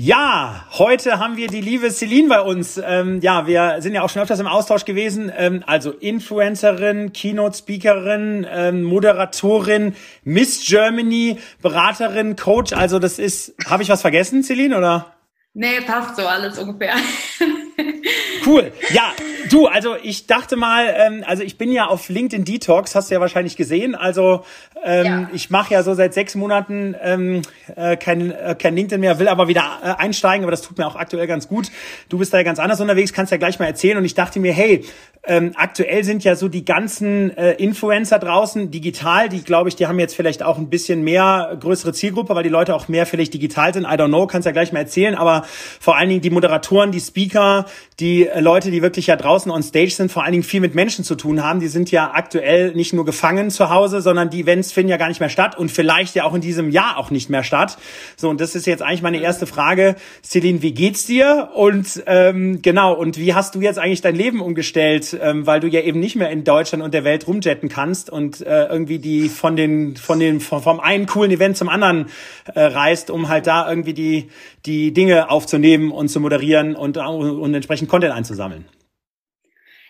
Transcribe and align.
Ja, 0.00 0.64
heute 0.78 1.18
haben 1.18 1.36
wir 1.36 1.48
die 1.48 1.60
liebe 1.60 1.90
Celine 1.90 2.28
bei 2.28 2.40
uns. 2.40 2.80
Ähm, 2.80 3.18
ja, 3.20 3.48
wir 3.48 3.78
sind 3.80 3.94
ja 3.94 4.02
auch 4.02 4.08
schon 4.08 4.22
öfters 4.22 4.38
im 4.38 4.46
Austausch 4.46 4.84
gewesen. 4.84 5.32
Ähm, 5.36 5.64
also 5.66 5.90
Influencerin, 5.90 7.12
Keynote-Speakerin, 7.12 8.46
ähm, 8.48 8.84
Moderatorin, 8.84 9.96
Miss 10.22 10.64
Germany, 10.64 11.38
Beraterin, 11.62 12.36
Coach. 12.36 12.74
Also 12.74 13.00
das 13.00 13.18
ist, 13.18 13.56
habe 13.66 13.82
ich 13.82 13.88
was 13.88 14.00
vergessen, 14.00 14.44
Celine, 14.44 14.78
oder? 14.78 15.16
Nee, 15.52 15.80
passt 15.80 16.14
so 16.14 16.24
alles 16.28 16.56
ungefähr. 16.60 16.94
Cool. 18.46 18.72
Ja, 18.90 19.12
du, 19.50 19.66
also 19.66 19.96
ich 20.02 20.26
dachte 20.26 20.56
mal, 20.56 20.94
ähm, 20.96 21.24
also 21.26 21.42
ich 21.42 21.58
bin 21.58 21.70
ja 21.70 21.86
auf 21.86 22.08
LinkedIn 22.08 22.44
Detox, 22.44 22.94
hast 22.94 23.10
du 23.10 23.14
ja 23.14 23.20
wahrscheinlich 23.20 23.56
gesehen. 23.56 23.94
Also 23.94 24.44
ähm, 24.84 25.06
ja. 25.06 25.30
ich 25.32 25.50
mache 25.50 25.74
ja 25.74 25.82
so 25.82 25.94
seit 25.94 26.14
sechs 26.14 26.34
Monaten 26.34 26.94
ähm, 27.02 27.42
äh, 27.76 27.96
kein, 27.96 28.30
äh, 28.30 28.56
kein 28.58 28.74
LinkedIn 28.74 29.00
mehr, 29.00 29.18
will 29.18 29.28
aber 29.28 29.48
wieder 29.48 29.78
äh, 29.82 30.02
einsteigen, 30.02 30.44
aber 30.44 30.50
das 30.50 30.62
tut 30.62 30.78
mir 30.78 30.86
auch 30.86 30.96
aktuell 30.96 31.26
ganz 31.26 31.48
gut. 31.48 31.70
Du 32.08 32.18
bist 32.18 32.32
da 32.32 32.38
ja 32.38 32.44
ganz 32.44 32.58
anders 32.58 32.80
unterwegs, 32.80 33.12
kannst 33.12 33.32
ja 33.32 33.38
gleich 33.38 33.58
mal 33.58 33.66
erzählen. 33.66 33.98
Und 33.98 34.04
ich 34.04 34.14
dachte 34.14 34.40
mir, 34.40 34.52
hey, 34.52 34.84
ähm, 35.24 35.52
aktuell 35.56 36.04
sind 36.04 36.24
ja 36.24 36.36
so 36.36 36.48
die 36.48 36.64
ganzen 36.64 37.36
äh, 37.36 37.52
Influencer 37.54 38.18
draußen 38.18 38.70
digital, 38.70 39.28
die 39.28 39.42
glaube 39.42 39.68
ich, 39.68 39.76
die 39.76 39.86
haben 39.86 39.98
jetzt 39.98 40.14
vielleicht 40.16 40.42
auch 40.42 40.56
ein 40.56 40.70
bisschen 40.70 41.02
mehr 41.02 41.56
größere 41.60 41.92
Zielgruppe, 41.92 42.34
weil 42.34 42.44
die 42.44 42.48
Leute 42.48 42.74
auch 42.74 42.88
mehr 42.88 43.04
vielleicht 43.04 43.34
digital 43.34 43.74
sind. 43.74 43.84
I 43.84 43.88
don't 43.88 44.08
know, 44.08 44.26
kannst 44.26 44.46
ja 44.46 44.52
gleich 44.52 44.72
mal 44.72 44.80
erzählen. 44.80 45.14
Aber 45.14 45.44
vor 45.80 45.96
allen 45.96 46.08
Dingen 46.08 46.22
die 46.22 46.30
Moderatoren, 46.30 46.92
die 46.92 47.00
Speaker, 47.00 47.66
die 48.00 48.26
äh, 48.26 48.40
Leute, 48.40 48.70
die 48.70 48.80
wirklich 48.80 49.08
ja 49.08 49.16
draußen 49.16 49.37
on 49.46 49.62
stage 49.62 49.90
sind, 49.90 50.10
vor 50.10 50.24
allen 50.24 50.32
Dingen 50.32 50.44
viel 50.44 50.60
mit 50.60 50.74
Menschen 50.74 51.04
zu 51.04 51.14
tun 51.14 51.44
haben, 51.44 51.60
die 51.60 51.68
sind 51.68 51.90
ja 51.90 52.12
aktuell 52.14 52.72
nicht 52.74 52.92
nur 52.92 53.04
gefangen 53.04 53.50
zu 53.50 53.70
Hause, 53.70 54.00
sondern 54.00 54.30
die 54.30 54.40
Events 54.40 54.72
finden 54.72 54.90
ja 54.90 54.96
gar 54.96 55.08
nicht 55.08 55.20
mehr 55.20 55.28
statt 55.28 55.56
und 55.56 55.70
vielleicht 55.70 56.14
ja 56.14 56.24
auch 56.24 56.34
in 56.34 56.40
diesem 56.40 56.70
Jahr 56.70 56.96
auch 56.96 57.10
nicht 57.10 57.30
mehr 57.30 57.44
statt. 57.44 57.78
So, 58.16 58.28
und 58.28 58.40
das 58.40 58.54
ist 58.54 58.66
jetzt 58.66 58.82
eigentlich 58.82 59.02
meine 59.02 59.20
erste 59.20 59.46
Frage. 59.46 59.96
Celine, 60.24 60.62
wie 60.62 60.72
geht's 60.72 61.06
dir? 61.06 61.50
Und 61.54 62.02
ähm, 62.06 62.62
genau, 62.62 62.94
und 62.94 63.18
wie 63.18 63.34
hast 63.34 63.54
du 63.54 63.60
jetzt 63.60 63.78
eigentlich 63.78 64.00
dein 64.00 64.16
Leben 64.16 64.40
umgestellt? 64.40 65.18
ähm, 65.20 65.46
weil 65.46 65.60
du 65.60 65.66
ja 65.66 65.80
eben 65.80 66.00
nicht 66.00 66.16
mehr 66.16 66.30
in 66.30 66.44
Deutschland 66.44 66.82
und 66.82 66.94
der 66.94 67.04
Welt 67.04 67.26
rumjetten 67.26 67.68
kannst 67.68 68.10
und 68.10 68.40
äh, 68.40 68.66
irgendwie 68.66 68.98
die 68.98 69.28
von 69.28 69.56
den 69.56 69.96
von 69.96 70.18
den 70.18 70.40
vom, 70.40 70.62
vom 70.62 70.80
einen 70.80 71.06
coolen 71.06 71.30
Event 71.30 71.56
zum 71.56 71.68
anderen 71.68 72.06
äh, 72.54 72.60
reist, 72.60 73.10
um 73.10 73.28
halt 73.28 73.46
da 73.46 73.68
irgendwie 73.68 73.94
die 73.94 74.28
die 74.66 74.92
Dinge 74.92 75.30
aufzunehmen 75.30 75.90
und 75.90 76.08
zu 76.08 76.20
moderieren 76.20 76.74
und 76.74 76.96
und 76.96 77.54
entsprechend 77.54 77.88
Content 77.88 78.14
einzusammeln. 78.14 78.64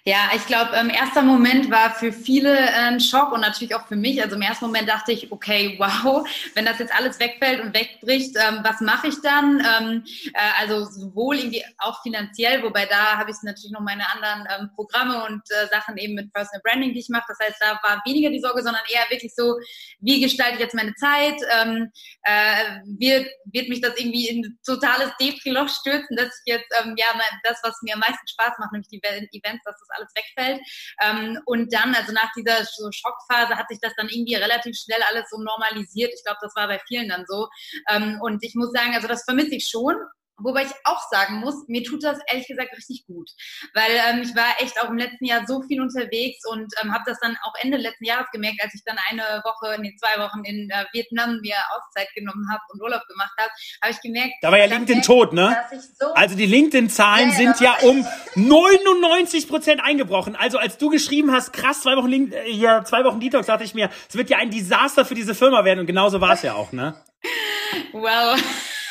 Ja, 0.09 0.31
ich 0.34 0.47
glaube, 0.47 0.75
im 0.75 0.89
ähm, 0.89 0.97
erster 0.97 1.20
Moment 1.20 1.70
war 1.70 1.91
für 1.91 2.14
viele 2.14 2.56
äh, 2.56 2.89
ein 2.89 2.98
Schock 2.98 3.31
und 3.31 3.42
natürlich 3.42 3.75
auch 3.75 3.87
für 3.87 3.95
mich. 3.95 4.23
Also 4.23 4.37
im 4.37 4.41
ersten 4.41 4.64
Moment 4.64 4.89
dachte 4.89 5.12
ich, 5.12 5.31
okay, 5.31 5.77
wow, 5.78 6.27
wenn 6.55 6.64
das 6.64 6.78
jetzt 6.78 6.95
alles 6.95 7.20
wegfällt 7.20 7.61
und 7.61 7.75
wegbricht, 7.75 8.34
ähm, 8.36 8.61
was 8.62 8.81
mache 8.81 9.09
ich 9.09 9.20
dann? 9.20 9.61
Ähm, 9.61 10.05
äh, 10.33 10.61
also 10.61 10.86
sowohl 10.86 11.36
irgendwie 11.36 11.62
auch 11.77 12.01
finanziell, 12.03 12.62
wobei 12.62 12.86
da 12.86 13.19
habe 13.19 13.31
ich 13.31 13.36
natürlich 13.42 13.70
noch 13.70 13.83
meine 13.83 14.05
anderen 14.14 14.48
ähm, 14.59 14.70
Programme 14.75 15.27
und 15.27 15.42
äh, 15.51 15.67
Sachen 15.69 15.98
eben 15.98 16.14
mit 16.14 16.33
Personal 16.33 16.62
Branding, 16.64 16.95
die 16.95 17.01
ich 17.01 17.11
mache. 17.11 17.27
Das 17.29 17.47
heißt, 17.47 17.56
da 17.61 17.79
war 17.86 18.01
weniger 18.06 18.31
die 18.31 18.41
Sorge, 18.41 18.62
sondern 18.62 18.84
eher 18.89 19.03
wirklich 19.11 19.34
so, 19.34 19.56
wie 20.01 20.23
gestalte 20.23 20.55
ich 20.55 20.61
jetzt 20.61 20.75
meine 20.75 20.95
Zeit? 20.95 21.36
Ähm, 21.61 21.92
äh, 22.23 22.81
wird, 22.98 23.29
wird 23.53 23.69
mich 23.69 23.83
das 23.83 23.98
irgendwie 23.98 24.29
in 24.29 24.59
totales 24.64 25.11
Depri-Loch 25.20 25.69
stürzen, 25.69 26.17
dass 26.17 26.29
ich 26.29 26.55
jetzt, 26.55 26.73
ähm, 26.81 26.95
ja, 26.97 27.09
das, 27.45 27.59
was 27.62 27.77
mir 27.83 27.92
am 27.92 28.01
meisten 28.01 28.27
Spaß 28.27 28.55
macht, 28.59 28.73
nämlich 28.73 28.89
die 28.89 29.03
Events, 29.03 29.64
dass 29.64 29.77
das 29.79 29.98
alles 29.99 30.11
wegfällt. 30.15 30.61
Ähm, 31.03 31.39
und 31.45 31.73
dann, 31.73 31.95
also 31.95 32.13
nach 32.13 32.31
dieser 32.37 32.65
so 32.65 32.91
Schockphase, 32.93 33.57
hat 33.57 33.69
sich 33.69 33.79
das 33.81 33.93
dann 33.97 34.09
irgendwie 34.09 34.37
relativ 34.37 34.77
schnell 34.77 35.03
alles 35.09 35.25
so 35.31 35.39
normalisiert. 35.39 36.13
Ich 36.15 36.25
glaube, 36.25 36.39
das 36.41 36.55
war 36.57 36.69
bei 36.69 36.81
vielen 36.87 37.09
dann 37.09 37.25
so. 37.27 37.49
Ähm, 37.91 38.19
und 38.23 38.43
ich 38.43 38.55
muss 38.55 38.73
sagen, 38.73 38.95
also 38.95 39.09
das 39.09 39.25
vermisse 39.25 39.57
ich 39.57 39.67
schon. 39.67 39.97
Wobei 40.39 40.62
ich 40.62 40.72
auch 40.84 41.00
sagen 41.11 41.36
muss, 41.36 41.67
mir 41.67 41.83
tut 41.83 42.05
das 42.05 42.19
ehrlich 42.31 42.47
gesagt 42.47 42.77
richtig 42.77 43.05
gut, 43.06 43.31
weil 43.75 43.91
ähm, 44.08 44.22
ich 44.22 44.34
war 44.36 44.61
echt 44.61 44.80
auch 44.80 44.89
im 44.89 44.98
letzten 44.98 45.25
Jahr 45.25 45.47
so 45.47 45.62
viel 45.62 45.80
unterwegs 45.80 46.45
und 46.50 46.72
ähm, 46.83 46.92
habe 46.92 47.05
das 47.06 47.19
dann 47.20 47.36
auch 47.42 47.55
Ende 47.61 47.77
letzten 47.77 48.05
Jahres 48.05 48.27
gemerkt, 48.33 48.61
als 48.63 48.74
ich 48.74 48.83
dann 48.85 48.96
eine 49.11 49.42
Woche, 49.45 49.80
nee, 49.80 49.95
zwei 49.98 50.20
Wochen 50.23 50.45
in 50.45 50.70
äh, 50.70 50.85
Vietnam 50.92 51.40
mir 51.40 51.57
Auszeit 51.77 52.08
genommen 52.14 52.48
habe 52.51 52.63
und 52.73 52.83
Urlaub 52.83 53.02
gemacht 53.08 53.33
habe, 53.39 53.51
habe 53.83 53.92
ich 53.92 54.01
gemerkt. 54.01 54.35
Da 54.42 54.51
war 54.51 54.58
ja 54.58 54.67
LinkedIn 54.67 55.02
tot, 55.02 55.33
ne? 55.33 55.57
So 55.98 56.13
also 56.14 56.36
die 56.36 56.46
LinkedIn-Zahlen 56.46 57.30
ja, 57.30 57.34
sind 57.34 57.61
ja 57.61 57.77
um 57.83 58.07
99 58.34 59.48
Prozent 59.48 59.83
eingebrochen. 59.83 60.36
Also 60.36 60.58
als 60.58 60.79
du 60.79 60.90
geschrieben 60.90 61.33
hast, 61.33 61.52
krass, 61.52 61.83
zwei 61.83 61.96
Wochen 61.96 62.08
Link, 62.08 62.33
äh, 62.33 62.45
hier 62.52 62.83
zwei 62.84 63.05
Wochen 63.05 63.20
Detox, 63.20 63.46
dachte 63.46 63.64
ich 63.64 63.74
mir, 63.74 63.90
es 64.08 64.17
wird 64.17 64.30
ja 64.30 64.39
ein 64.39 64.51
Desaster 64.51 65.05
für 65.05 65.14
diese 65.14 65.34
Firma 65.34 65.64
werden 65.64 65.80
und 65.80 65.86
genauso 65.86 66.20
war 66.20 66.33
es 66.33 66.42
ja 66.42 66.55
auch, 66.55 66.73
ne? 66.73 66.95
Wow. 67.92 68.40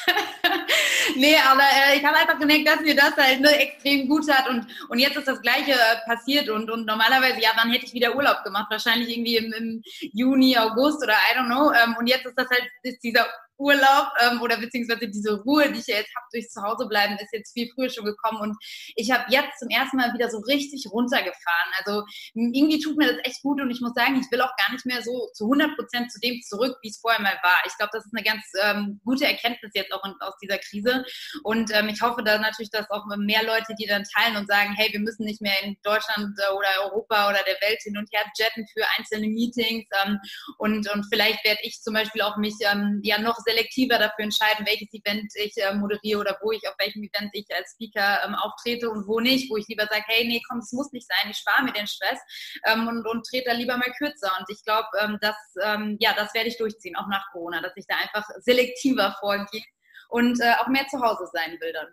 nee, 1.18 1.36
aber 1.38 1.62
äh, 1.62 1.98
ich 1.98 2.06
habe 2.06 2.18
einfach 2.18 2.40
gemerkt, 2.40 2.68
dass 2.68 2.80
mir 2.82 2.96
das 2.96 3.16
halt 3.18 3.42
ne, 3.42 3.50
extrem 3.60 4.08
gut 4.08 4.30
hat 4.32 4.50
und, 4.50 4.66
und 4.90 5.00
jetzt 5.00 5.18
ist 5.18 5.28
das 5.28 5.42
Gleiche 5.42 5.74
äh, 5.74 6.06
passiert 6.06 6.50
und, 6.50 6.70
und 6.70 6.86
normalerweise, 6.86 7.42
ja, 7.42 7.50
wann 7.56 7.72
hätte 7.72 7.86
ich 7.86 7.94
wieder 7.94 8.16
Urlaub 8.16 8.44
gemacht? 8.44 8.68
Wahrscheinlich 8.70 9.10
irgendwie 9.10 9.38
im, 9.38 9.54
im 9.54 9.84
Juni, 10.14 10.58
August 10.58 11.04
oder 11.04 11.14
I 11.14 11.38
don't 11.38 11.48
know. 11.48 11.72
Ähm, 11.72 11.96
und 12.00 12.08
jetzt 12.08 12.26
ist 12.26 12.38
das 12.38 12.50
halt, 12.50 12.64
ist 12.84 13.04
dieser 13.04 13.26
Urlaub 13.58 14.08
ähm, 14.20 14.42
oder 14.42 14.58
beziehungsweise 14.58 15.08
diese 15.08 15.42
Ruhe, 15.42 15.72
die 15.72 15.80
ich 15.80 15.88
jetzt 15.88 16.14
habe 16.16 16.28
durch 16.32 16.50
Zuhausebleiben, 16.50 17.18
ist 17.18 17.34
jetzt 17.34 17.54
viel 17.54 17.70
früher 17.74 17.90
schon 17.90 18.06
gekommen 18.06 18.40
und 18.42 18.58
ich 18.96 19.12
habe 19.12 19.26
jetzt 19.30 19.60
zum 19.60 19.70
ersten 19.70 19.98
Mal 19.98 20.14
wieder 20.14 20.30
so 20.30 20.40
richtig 20.40 20.86
runtergefahren. 20.92 21.72
Also 21.80 22.04
irgendwie 22.34 22.80
tut 22.80 22.98
mir 22.98 23.14
das 23.14 23.26
echt 23.26 23.42
gut 23.42 23.62
und 23.62 23.72
ich 23.72 23.82
muss 23.82 23.94
sagen, 23.94 24.20
ich 24.20 24.32
will 24.32 24.42
auch 24.42 24.56
gar 24.58 24.72
nicht 24.72 24.86
mehr 24.86 25.02
so 25.02 25.30
zu 25.34 25.46
100 25.46 25.76
Prozent 25.76 26.12
zu 26.12 26.20
dem 26.20 26.42
zurück, 26.42 26.78
wie 26.82 26.90
es 26.90 27.00
vorher 27.00 27.22
mal 27.22 27.38
war. 27.42 27.58
Ich 27.66 27.76
glaube, 27.78 27.92
das 27.94 28.06
ist 28.06 28.14
eine 28.16 28.24
ganz 28.24 28.44
ähm, 28.62 29.00
gute 29.04 29.26
Erkenntnis 29.26 29.72
jetzt 29.74 29.92
auch 29.92 30.04
in, 30.06 30.14
aus 30.20 30.36
dieser 30.42 30.58
Krise 30.58 31.06
und 31.44 31.72
ähm, 31.74 31.90
ich 31.90 32.02
hoffe 32.02 32.24
da 32.24 32.38
natürlich, 32.38 32.70
dass 32.70 32.90
auch 32.90 33.06
mehr 33.18 33.44
Leute, 33.44 33.74
die 33.80 33.88
dann 33.88 34.04
teilen 34.16 34.38
und 34.38 34.48
sagen, 34.48 34.74
hey, 34.74 34.92
wir 34.92 35.00
müssen 35.00 35.26
nicht 35.26 35.42
mehr 35.42 35.64
in 35.64 35.78
Deutschland 35.84 36.38
äh, 36.38 36.54
oder 36.54 36.68
Europa 36.86 37.30
oder 37.30 37.40
der 37.44 37.58
Welt 37.68 37.80
hin 37.82 37.98
und 37.98 38.10
her 38.12 38.24
jetten 38.38 38.66
für 38.74 38.86
einzelne 38.98 39.28
Meetings 39.28 39.86
ähm, 40.06 40.20
und, 40.58 40.90
und 40.94 41.06
vielleicht 41.12 41.44
werde 41.44 41.60
ich 41.64 41.82
zum 41.82 41.94
Beispiel 41.94 42.22
auch 42.22 42.38
mich 42.38 42.56
ähm, 42.62 43.02
ja 43.04 43.20
noch 43.20 43.38
selektiver 43.48 43.98
dafür 43.98 44.26
entscheiden, 44.26 44.66
welches 44.66 44.94
Event 44.94 45.32
ich 45.36 45.56
äh, 45.58 45.74
moderiere 45.74 46.20
oder 46.20 46.38
wo 46.42 46.52
ich 46.52 46.68
auf 46.68 46.76
welchem 46.78 47.04
Event 47.04 47.30
ich 47.34 47.48
als 47.56 47.72
Speaker 47.72 48.24
ähm, 48.26 48.36
auftrete 48.36 48.90
und 48.90 49.08
wo 49.08 49.20
nicht, 49.20 49.50
wo 49.50 49.58
ich 49.58 49.68
lieber 49.68 49.88
sage, 49.88 50.04
hey, 50.08 50.28
nee, 50.28 50.42
komm, 50.48 50.60
es 50.60 50.72
muss 50.74 50.92
nicht 50.92 51.08
sein, 51.08 51.32
ich 51.32 51.38
spare 51.38 51.64
mir 51.64 51.74
den 51.74 51.88
Stress 51.88 52.20
ähm, 52.66 52.88
und, 52.88 53.08
und 53.08 53.26
trete 53.26 53.50
da 53.50 53.54
lieber 53.54 53.78
mal 53.78 53.92
kürzer. 53.98 54.32
Und 54.40 54.46
ich 54.50 54.64
glaube, 54.64 54.88
ähm, 55.00 55.18
das, 55.22 55.36
ähm, 55.64 55.98
ja, 56.00 56.14
das 56.14 56.34
werde 56.34 56.50
ich 56.50 56.58
durchziehen, 56.58 56.96
auch 56.96 57.08
nach 57.08 57.26
Corona, 57.32 57.62
dass 57.62 57.74
ich 57.76 57.86
da 57.88 57.96
einfach 57.96 58.28
selektiver 58.40 59.16
vorgehe 59.20 59.64
und 60.10 60.40
äh, 60.42 60.54
auch 60.60 60.68
mehr 60.68 60.88
zu 60.88 61.02
Hause 61.02 61.30
sein 61.32 61.58
will 61.60 61.74
dann. 61.74 61.88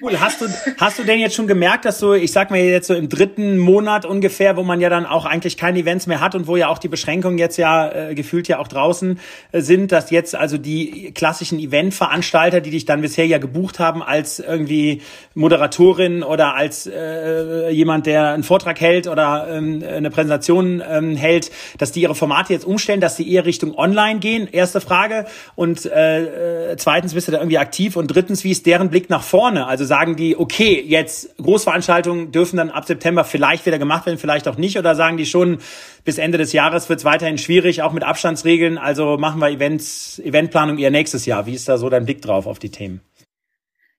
Cool. 0.00 0.18
Hast 0.18 0.40
du, 0.40 0.46
hast 0.78 0.98
du 0.98 1.04
denn 1.04 1.20
jetzt 1.20 1.36
schon 1.36 1.46
gemerkt, 1.46 1.84
dass 1.84 2.00
du, 2.00 2.14
ich 2.14 2.32
sag 2.32 2.50
mal 2.50 2.58
jetzt 2.58 2.88
so 2.88 2.94
im 2.94 3.08
dritten 3.08 3.56
Monat 3.58 4.04
ungefähr, 4.04 4.56
wo 4.56 4.64
man 4.64 4.80
ja 4.80 4.88
dann 4.88 5.06
auch 5.06 5.26
eigentlich 5.26 5.56
keine 5.56 5.78
Events 5.78 6.08
mehr 6.08 6.20
hat 6.20 6.34
und 6.34 6.48
wo 6.48 6.56
ja 6.56 6.68
auch 6.68 6.78
die 6.78 6.88
Beschränkungen 6.88 7.38
jetzt 7.38 7.56
ja 7.56 7.90
äh, 7.90 8.14
gefühlt 8.16 8.48
ja 8.48 8.58
auch 8.58 8.66
draußen 8.66 9.20
äh, 9.52 9.60
sind, 9.60 9.92
dass 9.92 10.10
jetzt 10.10 10.34
also 10.34 10.58
die 10.58 11.12
klassischen 11.12 11.60
Eventveranstalter, 11.60 12.60
die 12.60 12.70
dich 12.70 12.84
dann 12.84 13.00
bisher 13.00 13.26
ja 13.26 13.38
gebucht 13.38 13.78
haben 13.78 14.02
als 14.02 14.40
irgendwie 14.40 15.02
Moderatorin 15.34 16.24
oder 16.24 16.54
als 16.54 16.86
äh, 16.86 17.70
jemand, 17.70 18.06
der 18.06 18.30
einen 18.30 18.42
Vortrag 18.42 18.80
hält 18.80 19.06
oder 19.06 19.46
ähm, 19.50 19.84
eine 19.86 20.10
Präsentation 20.10 20.82
ähm, 20.88 21.16
hält, 21.16 21.52
dass 21.78 21.92
die 21.92 22.02
ihre 22.02 22.16
Formate 22.16 22.52
jetzt 22.52 22.64
umstellen, 22.64 23.00
dass 23.00 23.16
sie 23.16 23.30
eher 23.30 23.44
Richtung 23.44 23.76
Online 23.76 24.18
gehen? 24.18 24.48
Erste 24.50 24.80
Frage. 24.80 25.26
Und 25.54 25.86
äh, 25.86 26.72
äh 26.72 26.76
zweitens, 26.76 27.14
bist 27.14 27.28
du 27.28 27.32
da 27.32 27.38
irgendwie 27.38 27.58
aktiv? 27.58 27.96
Und 27.96 28.08
drittens, 28.08 28.42
wie 28.42 28.50
ist 28.50 28.66
deren 28.66 28.90
Blick 28.90 29.10
nach 29.12 29.22
vorne? 29.22 29.68
Also 29.68 29.84
sagen 29.84 30.16
die, 30.16 30.36
okay, 30.36 30.82
jetzt 30.84 31.36
Großveranstaltungen 31.36 32.32
dürfen 32.32 32.56
dann 32.56 32.70
ab 32.70 32.84
September 32.84 33.22
vielleicht 33.22 33.64
wieder 33.64 33.78
gemacht 33.78 34.06
werden, 34.06 34.18
vielleicht 34.18 34.48
auch 34.48 34.56
nicht, 34.56 34.76
oder 34.76 34.96
sagen 34.96 35.16
die 35.16 35.26
schon, 35.26 35.58
bis 36.04 36.18
Ende 36.18 36.38
des 36.38 36.52
Jahres 36.52 36.88
wird 36.88 36.98
es 36.98 37.04
weiterhin 37.04 37.38
schwierig, 37.38 37.82
auch 37.82 37.92
mit 37.92 38.02
Abstandsregeln, 38.02 38.76
also 38.76 39.16
machen 39.18 39.40
wir 39.40 39.50
Events, 39.50 40.18
Eventplanung 40.18 40.78
eher 40.78 40.90
nächstes 40.90 41.26
Jahr. 41.26 41.46
Wie 41.46 41.54
ist 41.54 41.68
da 41.68 41.78
so 41.78 41.88
dein 41.88 42.04
Blick 42.04 42.20
drauf 42.22 42.48
auf 42.48 42.58
die 42.58 42.70
Themen? 42.70 43.00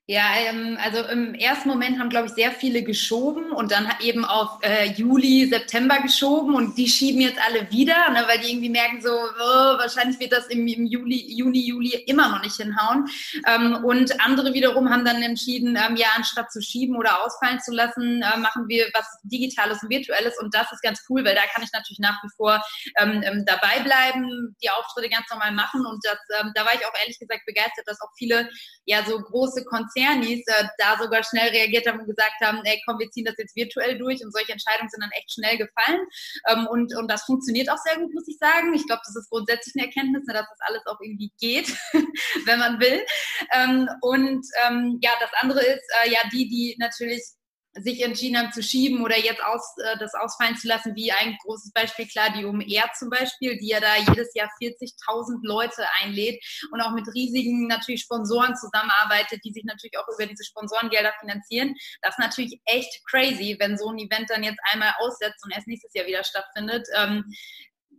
Ja, 0.06 0.34
ähm, 0.36 0.76
also 0.84 0.98
im 1.08 1.32
ersten 1.32 1.66
Moment 1.66 1.98
haben, 1.98 2.10
glaube 2.10 2.26
ich, 2.26 2.34
sehr 2.34 2.52
viele 2.52 2.82
geschoben 2.82 3.52
und 3.52 3.72
dann 3.72 3.90
eben 4.00 4.26
auf 4.26 4.58
äh, 4.60 4.90
Juli, 4.90 5.46
September 5.48 5.98
geschoben 6.02 6.54
und 6.54 6.76
die 6.76 6.88
schieben 6.88 7.22
jetzt 7.22 7.40
alle 7.40 7.70
wieder, 7.70 8.10
ne, 8.10 8.22
weil 8.28 8.38
die 8.40 8.50
irgendwie 8.50 8.68
merken 8.68 9.00
so, 9.00 9.08
oh, 9.08 9.78
wahrscheinlich 9.78 10.20
wird 10.20 10.32
das 10.32 10.46
im, 10.48 10.66
Juli, 10.66 11.24
Juni, 11.34 11.60
Juli 11.66 12.04
immer 12.06 12.28
noch 12.28 12.42
nicht 12.42 12.56
hinhauen. 12.56 13.08
Ähm, 13.46 13.82
und 13.82 14.20
andere 14.20 14.52
wiederum 14.52 14.90
haben 14.90 15.06
dann 15.06 15.22
entschieden, 15.22 15.74
ähm, 15.74 15.96
ja, 15.96 16.08
anstatt 16.14 16.52
zu 16.52 16.60
schieben 16.60 16.96
oder 16.96 17.24
ausfallen 17.24 17.60
zu 17.60 17.72
lassen, 17.72 18.20
äh, 18.20 18.36
machen 18.36 18.68
wir 18.68 18.86
was 18.92 19.06
Digitales 19.22 19.82
und 19.82 19.88
Virtuelles 19.88 20.38
und 20.38 20.54
das 20.54 20.70
ist 20.70 20.82
ganz 20.82 21.02
cool, 21.08 21.24
weil 21.24 21.34
da 21.34 21.46
kann 21.54 21.62
ich 21.62 21.72
natürlich 21.72 21.98
nach 21.98 22.22
wie 22.22 22.28
vor 22.36 22.62
dabei 22.94 23.80
bleiben, 23.82 24.54
die 24.62 24.70
Auftritte 24.70 25.08
ganz 25.08 25.24
normal 25.30 25.52
machen 25.52 25.84
und 25.86 26.04
das, 26.04 26.18
da 26.54 26.64
war 26.64 26.74
ich 26.74 26.84
auch 26.86 26.92
ehrlich 27.00 27.18
gesagt 27.18 27.46
begeistert, 27.46 27.86
dass 27.86 28.00
auch 28.00 28.10
viele 28.18 28.48
ja 28.84 29.02
so 29.04 29.18
große 29.18 29.64
Konzerte 29.64 29.93
Konzernis 29.94 30.42
äh, 30.46 30.64
da 30.78 30.96
sogar 31.00 31.22
schnell 31.24 31.48
reagiert 31.50 31.86
haben 31.86 32.00
und 32.00 32.06
gesagt 32.06 32.40
haben, 32.42 32.60
ey, 32.64 32.80
komm, 32.86 32.98
wir 32.98 33.10
ziehen 33.10 33.24
das 33.24 33.34
jetzt 33.38 33.56
virtuell 33.56 33.98
durch 33.98 34.24
und 34.24 34.32
solche 34.32 34.52
Entscheidungen 34.52 34.88
sind 34.90 35.02
dann 35.02 35.10
echt 35.12 35.32
schnell 35.32 35.56
gefallen. 35.56 36.00
Ähm, 36.48 36.66
und, 36.66 36.96
und 36.96 37.10
das 37.10 37.24
funktioniert 37.24 37.70
auch 37.70 37.78
sehr 37.78 37.98
gut, 37.98 38.12
muss 38.12 38.28
ich 38.28 38.38
sagen. 38.38 38.74
Ich 38.74 38.86
glaube, 38.86 39.02
das 39.04 39.16
ist 39.16 39.30
grundsätzlich 39.30 39.74
eine 39.76 39.86
Erkenntnis, 39.86 40.26
ne, 40.26 40.34
dass 40.34 40.46
das 40.48 40.68
alles 40.68 40.82
auch 40.86 41.00
irgendwie 41.00 41.32
geht, 41.38 41.68
wenn 42.46 42.58
man 42.58 42.80
will. 42.80 43.04
Ähm, 43.54 43.88
und 44.00 44.46
ähm, 44.66 44.98
ja, 45.02 45.12
das 45.20 45.30
andere 45.40 45.60
ist, 45.60 45.84
äh, 46.04 46.10
ja, 46.10 46.20
die, 46.32 46.48
die 46.48 46.76
natürlich 46.78 47.22
sich 47.76 48.02
entschieden 48.02 48.38
haben 48.38 48.52
zu 48.52 48.62
schieben 48.62 49.02
oder 49.02 49.18
jetzt 49.18 49.42
aus, 49.42 49.74
äh, 49.78 49.98
das 49.98 50.14
ausfallen 50.14 50.56
zu 50.56 50.68
lassen, 50.68 50.94
wie 50.94 51.10
ein 51.10 51.36
großes 51.42 51.72
Beispiel, 51.72 52.06
klar, 52.06 52.30
die 52.30 52.44
UMR 52.44 52.90
zum 52.98 53.10
Beispiel, 53.10 53.58
die 53.58 53.68
ja 53.68 53.80
da 53.80 53.96
jedes 53.96 54.32
Jahr 54.34 54.48
40.000 54.60 55.40
Leute 55.42 55.84
einlädt 56.02 56.42
und 56.70 56.80
auch 56.80 56.92
mit 56.92 57.06
riesigen 57.14 57.66
natürlich 57.66 58.02
Sponsoren 58.02 58.54
zusammenarbeitet, 58.56 59.40
die 59.44 59.52
sich 59.52 59.64
natürlich 59.64 59.98
auch 59.98 60.06
über 60.14 60.26
diese 60.26 60.44
Sponsorengelder 60.44 61.12
finanzieren. 61.20 61.74
Das 62.02 62.14
ist 62.14 62.20
natürlich 62.20 62.60
echt 62.64 63.04
crazy, 63.06 63.56
wenn 63.58 63.76
so 63.76 63.90
ein 63.90 63.98
Event 63.98 64.30
dann 64.30 64.44
jetzt 64.44 64.60
einmal 64.72 64.94
aussetzt 64.98 65.44
und 65.44 65.52
erst 65.52 65.66
nächstes 65.66 65.92
Jahr 65.94 66.06
wieder 66.06 66.24
stattfindet. 66.24 66.86
Ähm, 66.96 67.24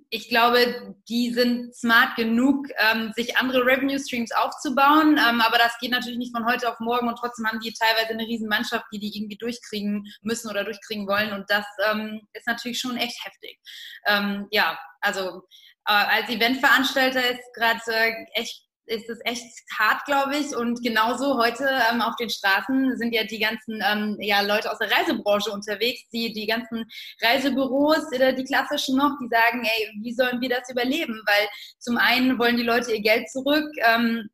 ich 0.10 0.30
glaube, 0.30 0.96
die 1.10 1.34
sind 1.34 1.76
smart 1.76 2.16
genug, 2.16 2.68
ähm, 2.78 3.12
sich 3.16 3.38
andere 3.38 3.66
Revenue 3.66 4.00
Streams 4.00 4.32
aufzubauen. 4.32 5.18
Ähm, 5.18 5.42
aber 5.42 5.58
das 5.58 5.78
geht 5.80 5.92
natürlich 5.92 6.18
nicht 6.18 6.36
von 6.36 6.46
heute 6.46 6.70
auf 6.70 6.80
morgen 6.80 7.08
und 7.08 7.18
trotzdem 7.18 7.48
haben 7.48 7.60
die 7.60 7.74
teilweise 7.74 8.14
eine 8.14 8.24
riesen 8.24 8.48
Mannschaft, 8.48 8.86
die 8.92 9.00
die 9.00 9.16
irgendwie 9.18 9.38
durchkriegen 9.38 10.06
müssen 10.22 10.50
oder 10.50 10.64
durchkriegen 10.64 11.08
wollen. 11.08 11.34
Und 11.34 11.50
das 11.50 11.66
ähm, 11.90 12.22
ist 12.34 12.48
natürlich 12.48 12.80
schon 12.80 12.98
echt 12.98 13.24
heftig. 13.26 13.60
Ähm, 14.06 14.48
ja, 14.52 14.78
also 15.02 15.44
äh, 15.88 15.94
als 15.94 16.30
Eventveranstalter 16.30 17.30
ist 17.30 17.54
gerade 17.54 17.80
äh, 17.88 18.14
echt 18.34 18.66
ist 18.88 19.10
es 19.10 19.20
echt 19.26 19.44
hart, 19.78 20.06
glaube 20.06 20.38
ich. 20.38 20.56
Und 20.56 20.82
genauso 20.84 21.38
heute 21.38 21.68
ähm, 21.92 22.02
auf 22.02 22.16
den 22.18 22.30
Straßen 22.30 22.98
sind 22.98 23.14
ja 23.14 23.24
die 23.24 23.40
ganzen 23.40 23.82
ähm, 23.86 24.18
ja, 24.20 24.42
Leute 24.42 24.72
aus 24.72 24.78
der 24.78 24.92
Reisebranche 24.92 25.52
unterwegs, 25.52 26.02
die, 26.14 26.34
die 26.34 26.48
ganzen 26.48 26.86
Reisebüros, 27.22 28.06
oder 28.14 28.34
die 28.34 28.44
klassischen 28.44 28.98
noch, 28.98 29.18
die 29.22 29.28
sagen, 29.30 29.64
ey, 29.64 29.92
wie 30.02 30.14
sollen 30.14 30.42
wir 30.42 30.50
das 30.50 30.70
überleben? 30.70 31.22
Weil 31.26 31.48
zum 31.80 31.98
einen 31.98 32.38
wollen 32.38 32.58
die 32.58 32.64
Leute 32.64 32.94
ihr 32.94 33.02
Geld 33.02 33.30
zurück 33.30 33.70
ähm, 33.88 34.30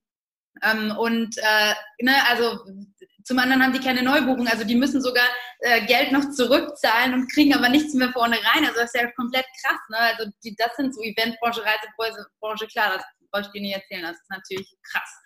ähm 0.64 0.96
und 0.98 1.38
äh, 1.38 1.74
ne, 2.04 2.14
also 2.30 2.60
zum 3.24 3.40
anderen 3.40 3.64
haben 3.64 3.74
die 3.74 3.80
keine 3.80 4.04
Neubuchung, 4.04 4.48
also 4.48 4.64
die 4.64 4.76
müssen 4.76 5.02
sogar 5.02 5.26
äh, 5.60 5.86
Geld 5.86 6.12
noch 6.12 6.32
zurückzahlen 6.32 7.14
und 7.14 7.32
kriegen 7.32 7.54
aber 7.54 7.70
nichts 7.70 7.94
mehr 7.94 8.12
vorne 8.12 8.36
rein. 8.36 8.66
Also 8.66 8.80
das 8.80 8.94
ist 8.94 9.02
ja 9.02 9.12
komplett 9.12 9.46
krass. 9.64 9.80
Ne? 9.90 9.98
Also 9.98 10.32
die, 10.44 10.56
das 10.56 10.76
sind 10.76 10.94
so 10.94 11.02
Eventbranche, 11.02 11.64
Reisebranche, 11.64 12.68
klar, 12.68 12.98
das 12.98 13.06
brauche 13.32 13.44
ich 13.44 13.52
dir 13.52 13.62
nicht 13.62 13.76
erzählen. 13.76 14.04
Das 14.04 14.18
ist 14.18 14.30
natürlich 14.30 14.78
krass. 14.84 15.22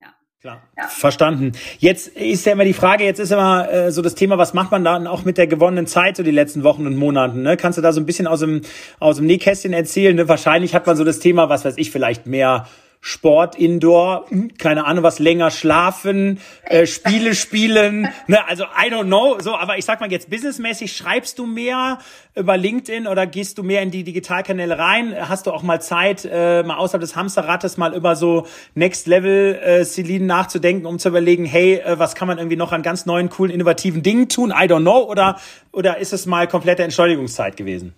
Ja. 0.00 0.14
Klar, 0.40 0.68
ja. 0.76 0.88
verstanden. 0.88 1.52
Jetzt 1.78 2.08
ist 2.08 2.46
ja 2.46 2.52
immer 2.52 2.64
die 2.64 2.72
Frage, 2.72 3.04
jetzt 3.04 3.18
ist 3.18 3.32
immer 3.32 3.70
äh, 3.70 3.92
so 3.92 4.02
das 4.02 4.14
Thema, 4.14 4.38
was 4.38 4.54
macht 4.54 4.70
man 4.70 4.84
dann 4.84 5.06
auch 5.06 5.24
mit 5.24 5.38
der 5.38 5.46
gewonnenen 5.46 5.86
Zeit 5.86 6.16
so 6.16 6.22
die 6.22 6.30
letzten 6.30 6.64
Wochen 6.64 6.86
und 6.86 6.96
Monaten? 6.96 7.42
Ne? 7.42 7.56
Kannst 7.56 7.78
du 7.78 7.82
da 7.82 7.92
so 7.92 8.00
ein 8.00 8.06
bisschen 8.06 8.26
aus 8.26 8.40
dem, 8.40 8.62
aus 8.98 9.16
dem 9.16 9.26
Nähkästchen 9.26 9.72
erzählen? 9.72 10.14
Ne? 10.16 10.28
Wahrscheinlich 10.28 10.74
hat 10.74 10.86
man 10.86 10.96
so 10.96 11.04
das 11.04 11.20
Thema, 11.20 11.48
was 11.48 11.64
weiß 11.64 11.78
ich, 11.78 11.90
vielleicht 11.90 12.26
mehr 12.26 12.68
Sport 13.04 13.56
indoor, 13.56 14.26
keine 14.58 14.86
Ahnung 14.86 15.02
was, 15.02 15.18
länger 15.18 15.50
schlafen, 15.50 16.38
äh, 16.62 16.86
Spiele 16.86 17.34
spielen, 17.34 18.08
ne, 18.28 18.48
also 18.48 18.62
I 18.62 18.92
don't 18.92 19.06
know, 19.06 19.40
so, 19.40 19.56
aber 19.56 19.76
ich 19.76 19.84
sag 19.84 20.00
mal 20.00 20.10
jetzt 20.12 20.30
businessmäßig, 20.30 20.96
schreibst 20.96 21.36
du 21.40 21.46
mehr 21.46 21.98
über 22.36 22.56
LinkedIn 22.56 23.08
oder 23.08 23.26
gehst 23.26 23.58
du 23.58 23.64
mehr 23.64 23.82
in 23.82 23.90
die 23.90 24.04
Digitalkanäle 24.04 24.78
rein? 24.78 25.16
Hast 25.28 25.48
du 25.48 25.50
auch 25.50 25.64
mal 25.64 25.82
Zeit, 25.82 26.24
äh, 26.30 26.62
mal 26.62 26.76
außerhalb 26.76 27.00
des 27.00 27.16
Hamsterrates 27.16 27.76
mal 27.76 27.92
über 27.92 28.14
so 28.14 28.46
Next 28.76 29.08
Level 29.08 29.56
äh, 29.56 29.84
Celine 29.84 30.24
nachzudenken, 30.24 30.86
um 30.86 31.00
zu 31.00 31.08
überlegen, 31.08 31.44
hey, 31.44 31.80
äh, 31.80 31.98
was 31.98 32.14
kann 32.14 32.28
man 32.28 32.38
irgendwie 32.38 32.56
noch 32.56 32.70
an 32.70 32.82
ganz 32.82 33.04
neuen, 33.04 33.30
coolen, 33.30 33.50
innovativen 33.50 34.04
Dingen 34.04 34.28
tun? 34.28 34.50
I 34.50 34.66
don't 34.68 34.82
know, 34.82 35.02
oder, 35.10 35.40
oder 35.72 35.98
ist 35.98 36.12
es 36.12 36.26
mal 36.26 36.46
komplette 36.46 36.84
Entschleunigungszeit 36.84 37.56
gewesen? 37.56 37.94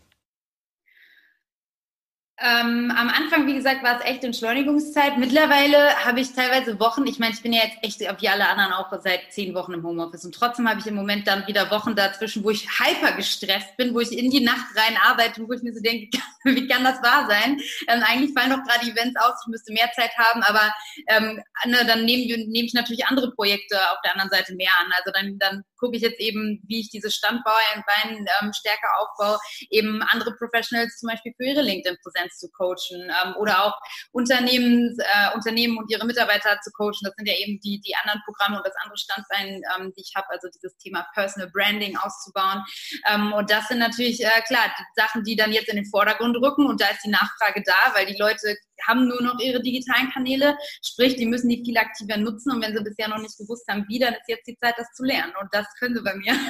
Ähm, 2.40 2.92
am 2.96 3.08
Anfang, 3.10 3.46
wie 3.46 3.54
gesagt, 3.54 3.84
war 3.84 4.00
es 4.00 4.04
echt 4.04 4.24
Entschleunigungszeit. 4.24 5.18
Mittlerweile 5.18 5.94
habe 6.04 6.18
ich 6.18 6.32
teilweise 6.32 6.80
Wochen, 6.80 7.06
ich 7.06 7.20
meine, 7.20 7.32
ich 7.32 7.42
bin 7.42 7.52
ja 7.52 7.62
jetzt 7.62 7.78
echt 7.82 8.00
wie 8.00 8.28
alle 8.28 8.48
anderen 8.48 8.72
auch 8.72 8.90
seit 9.00 9.32
zehn 9.32 9.54
Wochen 9.54 9.72
im 9.72 9.84
Homeoffice 9.84 10.24
und 10.24 10.34
trotzdem 10.34 10.68
habe 10.68 10.80
ich 10.80 10.86
im 10.88 10.96
Moment 10.96 11.28
dann 11.28 11.46
wieder 11.46 11.70
Wochen 11.70 11.94
dazwischen, 11.94 12.42
wo 12.42 12.50
ich 12.50 12.68
hyper 12.68 13.12
gestresst 13.12 13.76
bin, 13.76 13.94
wo 13.94 14.00
ich 14.00 14.10
in 14.10 14.32
die 14.32 14.40
Nacht 14.40 14.66
rein 14.74 14.96
arbeite 15.04 15.40
und 15.40 15.48
wo 15.48 15.52
ich 15.52 15.62
mir 15.62 15.72
so 15.72 15.80
denke, 15.80 16.18
wie 16.44 16.66
kann 16.66 16.82
das 16.82 17.00
wahr 17.04 17.28
sein? 17.30 17.60
Ähm, 17.86 18.02
eigentlich 18.02 18.32
fallen 18.36 18.50
doch 18.50 18.64
gerade 18.64 18.90
Events 18.90 19.14
aus, 19.20 19.34
ich 19.44 19.50
müsste 19.52 19.72
mehr 19.72 19.90
Zeit 19.94 20.10
haben, 20.18 20.42
aber 20.42 20.74
ähm, 21.06 21.40
ne, 21.66 21.84
dann 21.86 22.04
nehme, 22.04 22.26
nehme 22.26 22.66
ich 22.66 22.74
natürlich 22.74 23.06
andere 23.06 23.30
Projekte 23.30 23.76
auf 23.92 23.98
der 24.04 24.12
anderen 24.12 24.30
Seite 24.30 24.56
mehr 24.56 24.72
an. 24.84 24.90
Also 24.96 25.12
dann, 25.12 25.38
dann 25.38 25.62
gucke 25.78 25.96
ich 25.96 26.02
jetzt 26.02 26.18
eben, 26.18 26.60
wie 26.66 26.80
ich 26.80 26.90
diese 26.90 27.10
Standbeine 27.12 27.84
ähm, 28.40 28.52
stärker 28.52 28.88
aufbaue, 28.98 29.38
eben 29.70 30.02
andere 30.02 30.34
Professionals 30.34 30.98
zum 30.98 31.10
Beispiel 31.10 31.32
für 31.36 31.44
ihre 31.44 31.62
LinkedIn-Präsenz 31.62 32.23
zu 32.30 32.48
coachen 32.50 33.02
ähm, 33.24 33.34
oder 33.38 33.64
auch 33.64 33.78
Unternehmen, 34.12 34.96
äh, 34.98 35.34
Unternehmen 35.34 35.78
und 35.78 35.90
ihre 35.90 36.06
Mitarbeiter 36.06 36.58
zu 36.62 36.70
coachen. 36.72 37.02
Das 37.02 37.14
sind 37.16 37.26
ja 37.26 37.34
eben 37.34 37.60
die, 37.60 37.80
die 37.80 37.94
anderen 37.96 38.20
Programme 38.24 38.58
und 38.58 38.66
das 38.66 38.74
andere 38.82 38.98
Standbein, 38.98 39.62
ähm, 39.76 39.92
die 39.96 40.02
ich 40.02 40.12
habe, 40.16 40.28
also 40.30 40.48
dieses 40.54 40.76
Thema 40.78 41.06
Personal 41.14 41.50
Branding 41.50 41.96
auszubauen. 41.96 42.62
Ähm, 43.10 43.32
und 43.32 43.50
das 43.50 43.68
sind 43.68 43.78
natürlich, 43.78 44.24
äh, 44.24 44.42
klar, 44.46 44.72
die 44.78 45.00
Sachen, 45.00 45.24
die 45.24 45.36
dann 45.36 45.52
jetzt 45.52 45.68
in 45.68 45.76
den 45.76 45.86
Vordergrund 45.86 46.36
rücken 46.36 46.66
und 46.66 46.80
da 46.80 46.88
ist 46.88 47.04
die 47.04 47.10
Nachfrage 47.10 47.62
da, 47.64 47.94
weil 47.94 48.06
die 48.06 48.16
Leute 48.16 48.56
haben 48.86 49.08
nur 49.08 49.22
noch 49.22 49.38
ihre 49.40 49.62
digitalen 49.62 50.10
Kanäle, 50.10 50.56
sprich, 50.82 51.16
die 51.16 51.26
müssen 51.26 51.48
die 51.48 51.62
viel 51.64 51.76
aktiver 51.78 52.16
nutzen 52.16 52.52
und 52.52 52.62
wenn 52.62 52.76
sie 52.76 52.82
bisher 52.82 53.08
noch 53.08 53.18
nicht 53.18 53.36
gewusst 53.38 53.66
haben, 53.68 53.84
wie, 53.88 53.98
dann 53.98 54.14
ist 54.14 54.28
jetzt 54.28 54.46
die 54.46 54.56
Zeit, 54.56 54.74
das 54.76 54.92
zu 54.94 55.04
lernen 55.04 55.32
und 55.40 55.48
das 55.52 55.66
können 55.78 55.94
sie 55.94 56.02
bei 56.02 56.14
mir. 56.14 56.34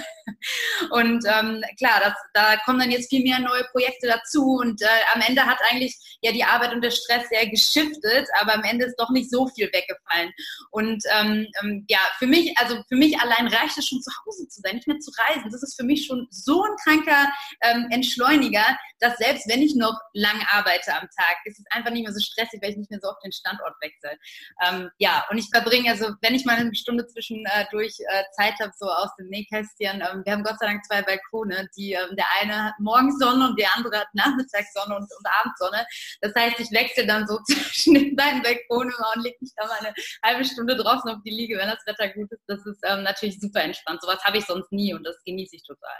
Und 0.90 1.24
ähm, 1.26 1.62
klar, 1.78 2.00
das, 2.02 2.14
da 2.32 2.56
kommen 2.64 2.78
dann 2.78 2.90
jetzt 2.90 3.08
viel 3.08 3.22
mehr 3.22 3.38
neue 3.38 3.64
Projekte 3.72 4.06
dazu 4.06 4.56
und 4.56 4.80
äh, 4.82 4.86
am 5.14 5.20
Ende 5.20 5.44
hat 5.44 5.58
eigentlich 5.70 6.18
ja 6.22 6.32
die 6.32 6.44
Arbeit 6.44 6.72
und 6.72 6.82
der 6.82 6.90
Stress 6.90 7.28
sehr 7.28 7.48
geschiftet, 7.48 8.28
aber 8.40 8.54
am 8.54 8.64
Ende 8.64 8.86
ist 8.86 8.96
doch 8.96 9.10
nicht 9.10 9.30
so 9.30 9.48
viel 9.48 9.66
weggefallen. 9.72 10.32
Und 10.70 11.02
ähm, 11.18 11.46
ähm, 11.62 11.84
ja, 11.88 12.00
für 12.18 12.26
mich, 12.26 12.56
also 12.58 12.82
für 12.88 12.96
mich 12.96 13.18
allein 13.18 13.48
reicht 13.48 13.76
es 13.78 13.88
schon 13.88 14.02
zu 14.02 14.10
Hause 14.24 14.48
zu 14.48 14.60
sein, 14.60 14.76
nicht 14.76 14.88
mehr 14.88 14.98
zu 14.98 15.10
reisen. 15.28 15.50
Das 15.50 15.62
ist 15.62 15.76
für 15.76 15.84
mich 15.84 16.06
schon 16.06 16.26
so 16.30 16.62
ein 16.62 16.76
kranker 16.84 17.32
ähm, 17.62 17.86
Entschleuniger, 17.90 18.64
dass 19.00 19.16
selbst 19.18 19.48
wenn 19.48 19.62
ich 19.62 19.74
noch 19.74 19.98
lang 20.12 20.40
arbeite 20.50 20.94
am 20.94 21.08
Tag, 21.16 21.36
ist 21.44 21.58
es 21.58 21.64
einfach 21.70 21.90
nicht 21.90 22.04
mehr 22.04 22.14
so 22.14 22.20
stressig, 22.20 22.60
weil 22.62 22.70
ich 22.70 22.76
nicht 22.76 22.90
mehr 22.90 23.00
so 23.02 23.08
oft 23.08 23.22
den 23.24 23.32
Standort 23.32 23.74
wechsle. 23.80 24.18
Ähm, 24.66 24.90
ja, 24.98 25.24
und 25.30 25.38
ich 25.38 25.48
verbringe, 25.52 25.90
also 25.90 26.14
wenn 26.22 26.34
ich 26.34 26.44
mal 26.44 26.56
eine 26.56 26.74
Stunde 26.74 27.06
zwischendurch 27.06 27.96
äh, 28.00 28.20
äh, 28.20 28.24
Zeit 28.36 28.54
habe, 28.60 28.72
so 28.76 28.86
aus 28.86 29.10
dem 29.18 29.28
Nähkästchen, 29.28 30.00
ähm, 30.00 30.22
wir 30.24 30.32
haben 30.32 30.44
Gott 30.44 30.58
sei 30.58 30.66
Dank 30.66 30.84
zwei 30.84 31.02
Balkone, 31.02 31.68
die 31.76 31.92
ähm, 31.92 32.16
der 32.16 32.26
eine 32.40 32.64
hat 32.64 32.74
Morgensonne 32.78 33.48
und 33.48 33.58
der 33.58 33.74
andere 33.76 34.00
hat 34.00 34.08
Nachmittagssonne 34.14 34.96
und, 34.96 35.02
und 35.02 35.26
Abendsonne. 35.54 35.86
Das 36.20 36.34
heißt, 36.34 36.60
ich 36.60 36.70
wechsle 36.72 37.06
dann 37.06 37.26
so 37.26 37.38
zwischen 37.46 37.94
den 37.94 38.16
beiden 38.16 38.42
Balkonen 38.42 38.94
und 39.14 39.22
lege 39.22 39.36
mich 39.40 39.52
da 39.56 39.66
mal 39.66 39.78
eine 39.78 39.94
halbe 40.22 40.44
Stunde 40.44 40.76
draußen 40.76 41.10
auf 41.10 41.22
die 41.24 41.30
Liege, 41.30 41.56
wenn 41.58 41.68
das 41.68 41.84
Wetter 41.86 42.08
gut 42.12 42.30
ist. 42.32 42.42
Das 42.46 42.64
ist 42.66 42.80
ähm, 42.84 43.02
natürlich 43.02 43.40
super 43.40 43.62
entspannt. 43.62 44.00
Sowas 44.02 44.22
habe 44.24 44.38
ich 44.38 44.44
sonst 44.44 44.70
nie 44.72 44.94
und 44.94 45.04
das 45.04 45.16
genieße 45.24 45.56
ich 45.56 45.62
total. 45.64 45.96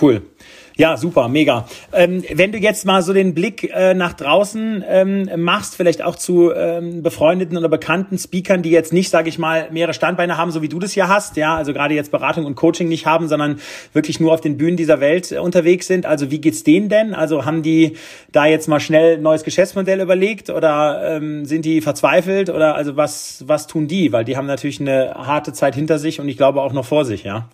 Cool. 0.00 0.22
Ja, 0.76 0.96
super, 0.96 1.28
mega. 1.28 1.68
Ähm, 1.92 2.24
wenn 2.32 2.50
du 2.50 2.58
jetzt 2.58 2.84
mal 2.84 3.00
so 3.00 3.12
den 3.12 3.32
Blick 3.32 3.70
äh, 3.72 3.94
nach 3.94 4.12
draußen 4.12 4.82
ähm, 4.88 5.30
machst, 5.36 5.76
vielleicht 5.76 6.02
auch 6.02 6.16
zu 6.16 6.52
ähm, 6.52 7.04
befreundeten 7.04 7.56
oder 7.56 7.68
bekannten 7.68 8.18
Speakern, 8.18 8.62
die 8.62 8.70
jetzt 8.70 8.92
nicht, 8.92 9.08
sage 9.08 9.28
ich 9.28 9.38
mal, 9.38 9.68
mehrere 9.70 9.94
Standbeine 9.94 10.36
haben, 10.36 10.50
so 10.50 10.62
wie 10.62 10.68
du 10.68 10.80
das 10.80 10.90
hier 10.90 11.06
hast, 11.06 11.36
ja, 11.36 11.54
also 11.54 11.72
gerade 11.72 11.94
jetzt 11.94 12.10
Beratung 12.10 12.44
und 12.44 12.56
Coaching 12.56 12.88
nicht 12.88 13.06
haben, 13.06 13.28
sondern 13.28 13.60
wirklich 13.92 14.18
nur 14.18 14.34
auf 14.34 14.40
den 14.40 14.56
Bühnen 14.56 14.76
dieser 14.76 14.98
Welt 14.98 15.30
äh, 15.30 15.38
unterwegs 15.38 15.86
sind. 15.86 16.06
Also 16.06 16.32
wie 16.32 16.40
geht's 16.40 16.64
denen 16.64 16.88
denn? 16.88 17.14
Also 17.14 17.44
haben 17.44 17.62
die 17.62 17.96
da 18.32 18.46
jetzt 18.46 18.66
mal 18.66 18.80
schnell 18.80 19.18
ein 19.18 19.22
neues 19.22 19.44
Geschäftsmodell 19.44 20.00
überlegt 20.00 20.50
oder 20.50 21.18
ähm, 21.18 21.44
sind 21.44 21.64
die 21.64 21.80
verzweifelt 21.80 22.50
oder 22.50 22.74
also 22.74 22.96
was 22.96 23.44
was 23.46 23.68
tun 23.68 23.86
die? 23.86 24.10
Weil 24.10 24.24
die 24.24 24.36
haben 24.36 24.46
natürlich 24.46 24.80
eine 24.80 25.14
harte 25.14 25.52
Zeit 25.52 25.76
hinter 25.76 26.00
sich 26.00 26.18
und 26.18 26.28
ich 26.28 26.36
glaube 26.36 26.62
auch 26.62 26.72
noch 26.72 26.84
vor 26.84 27.04
sich, 27.04 27.22
ja. 27.22 27.48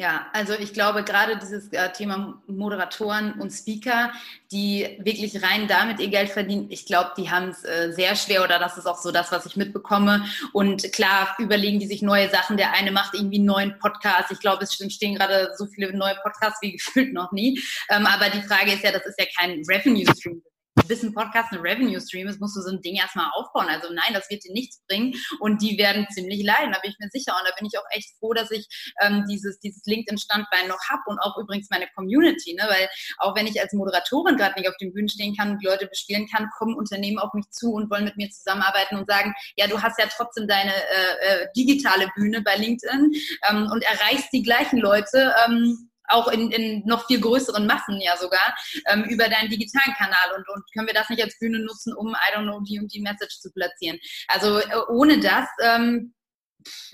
Ja, 0.00 0.28
also 0.32 0.54
ich 0.54 0.72
glaube 0.72 1.04
gerade 1.04 1.36
dieses 1.36 1.70
äh, 1.74 1.92
Thema 1.92 2.40
Moderatoren 2.46 3.34
und 3.34 3.50
Speaker, 3.50 4.10
die 4.50 4.96
wirklich 4.98 5.42
rein 5.42 5.68
damit 5.68 6.00
ihr 6.00 6.08
Geld 6.08 6.30
verdienen, 6.30 6.68
ich 6.70 6.86
glaube, 6.86 7.10
die 7.18 7.30
haben 7.30 7.50
es 7.50 7.66
äh, 7.66 7.92
sehr 7.92 8.16
schwer 8.16 8.42
oder 8.42 8.58
das 8.58 8.78
ist 8.78 8.86
auch 8.86 8.96
so 8.96 9.12
das, 9.12 9.30
was 9.30 9.44
ich 9.44 9.56
mitbekomme. 9.56 10.24
Und 10.54 10.90
klar, 10.94 11.36
überlegen 11.38 11.80
die 11.80 11.86
sich 11.86 12.00
neue 12.00 12.30
Sachen. 12.30 12.56
Der 12.56 12.72
eine 12.72 12.92
macht 12.92 13.12
irgendwie 13.12 13.36
einen 13.36 13.44
neuen 13.44 13.78
Podcast. 13.78 14.32
Ich 14.32 14.40
glaube, 14.40 14.64
es 14.64 14.80
entstehen 14.80 15.16
gerade 15.16 15.50
so 15.58 15.66
viele 15.66 15.94
neue 15.94 16.14
Podcasts 16.22 16.62
wie 16.62 16.72
gefühlt 16.78 17.12
noch 17.12 17.30
nie. 17.32 17.60
Ähm, 17.90 18.06
aber 18.06 18.30
die 18.30 18.40
Frage 18.40 18.72
ist 18.72 18.82
ja, 18.82 18.92
das 18.92 19.04
ist 19.04 19.20
ja 19.20 19.26
kein 19.36 19.62
Revenue-Stream 19.68 20.40
bis 20.86 21.02
ein 21.02 21.14
Podcast 21.14 21.52
ein 21.52 21.60
Revenue 21.60 22.00
Stream 22.00 22.28
ist, 22.28 22.40
musst 22.40 22.56
du 22.56 22.60
so 22.60 22.70
ein 22.70 22.80
Ding 22.80 22.96
erstmal 22.96 23.30
aufbauen. 23.34 23.66
Also 23.68 23.88
nein, 23.92 24.12
das 24.12 24.28
wird 24.30 24.44
dir 24.44 24.52
nichts 24.52 24.82
bringen 24.88 25.14
und 25.40 25.62
die 25.62 25.78
werden 25.78 26.06
ziemlich 26.10 26.44
leiden, 26.44 26.72
da 26.72 26.78
bin 26.80 26.90
ich 26.90 26.98
mir 26.98 27.08
sicher. 27.10 27.36
Und 27.36 27.48
da 27.48 27.54
bin 27.58 27.66
ich 27.66 27.78
auch 27.78 27.84
echt 27.90 28.16
froh, 28.18 28.32
dass 28.32 28.50
ich 28.50 28.66
ähm, 29.02 29.24
dieses, 29.28 29.58
dieses 29.60 29.82
LinkedIn-Standbein 29.84 30.68
noch 30.68 30.80
habe 30.88 31.02
und 31.06 31.18
auch 31.18 31.36
übrigens 31.38 31.68
meine 31.70 31.88
Community, 31.94 32.54
ne? 32.54 32.64
weil 32.68 32.88
auch 33.18 33.34
wenn 33.34 33.46
ich 33.46 33.60
als 33.60 33.72
Moderatorin 33.72 34.36
gerade 34.36 34.58
nicht 34.58 34.68
auf 34.68 34.76
den 34.80 34.92
Bühnen 34.92 35.08
stehen 35.08 35.36
kann 35.36 35.52
und 35.52 35.64
Leute 35.64 35.86
bespielen 35.86 36.28
kann, 36.28 36.48
kommen 36.58 36.74
Unternehmen 36.74 37.18
auf 37.18 37.32
mich 37.34 37.48
zu 37.50 37.72
und 37.72 37.90
wollen 37.90 38.04
mit 38.04 38.16
mir 38.16 38.30
zusammenarbeiten 38.30 38.96
und 38.96 39.08
sagen, 39.08 39.34
ja, 39.56 39.66
du 39.66 39.80
hast 39.80 39.98
ja 39.98 40.06
trotzdem 40.06 40.46
deine 40.46 40.72
äh, 40.72 41.42
äh, 41.42 41.46
digitale 41.56 42.08
Bühne 42.14 42.42
bei 42.42 42.56
LinkedIn 42.56 43.12
ähm, 43.48 43.68
und 43.70 43.82
erreichst 43.82 44.32
die 44.32 44.42
gleichen 44.42 44.78
Leute. 44.78 45.34
Ähm, 45.46 45.89
auch 46.10 46.28
in, 46.28 46.50
in 46.50 46.86
noch 46.86 47.06
viel 47.06 47.20
größeren 47.20 47.66
Massen 47.66 48.00
ja 48.00 48.16
sogar, 48.16 48.54
ähm, 48.86 49.04
über 49.04 49.28
deinen 49.28 49.50
digitalen 49.50 49.94
Kanal 49.94 50.36
und, 50.36 50.48
und 50.48 50.64
können 50.72 50.86
wir 50.86 50.94
das 50.94 51.08
nicht 51.08 51.22
als 51.22 51.38
Bühne 51.38 51.60
nutzen, 51.60 51.94
um, 51.94 52.14
I 52.14 52.34
don't 52.34 52.42
know, 52.42 52.60
die 52.60 52.78
und 52.78 52.92
die 52.92 53.00
Message 53.00 53.40
zu 53.40 53.50
platzieren. 53.52 53.98
Also 54.28 54.58
äh, 54.58 54.64
ohne 54.88 55.20
das 55.20 55.48
ähm, 55.62 56.14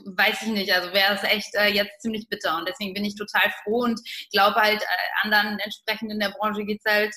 weiß 0.04 0.42
ich 0.42 0.48
nicht, 0.48 0.72
also 0.72 0.92
wäre 0.92 1.14
es 1.14 1.22
echt 1.24 1.54
äh, 1.54 1.68
jetzt 1.68 2.00
ziemlich 2.00 2.28
bitter 2.28 2.56
und 2.56 2.68
deswegen 2.68 2.94
bin 2.94 3.04
ich 3.04 3.16
total 3.16 3.52
froh 3.64 3.84
und 3.84 4.00
glaube 4.32 4.56
halt, 4.56 4.80
äh, 4.80 4.86
anderen 5.22 5.58
entsprechend 5.58 6.12
in 6.12 6.20
der 6.20 6.30
Branche 6.30 6.64
geht 6.64 6.80
es 6.84 6.92
halt 6.92 7.14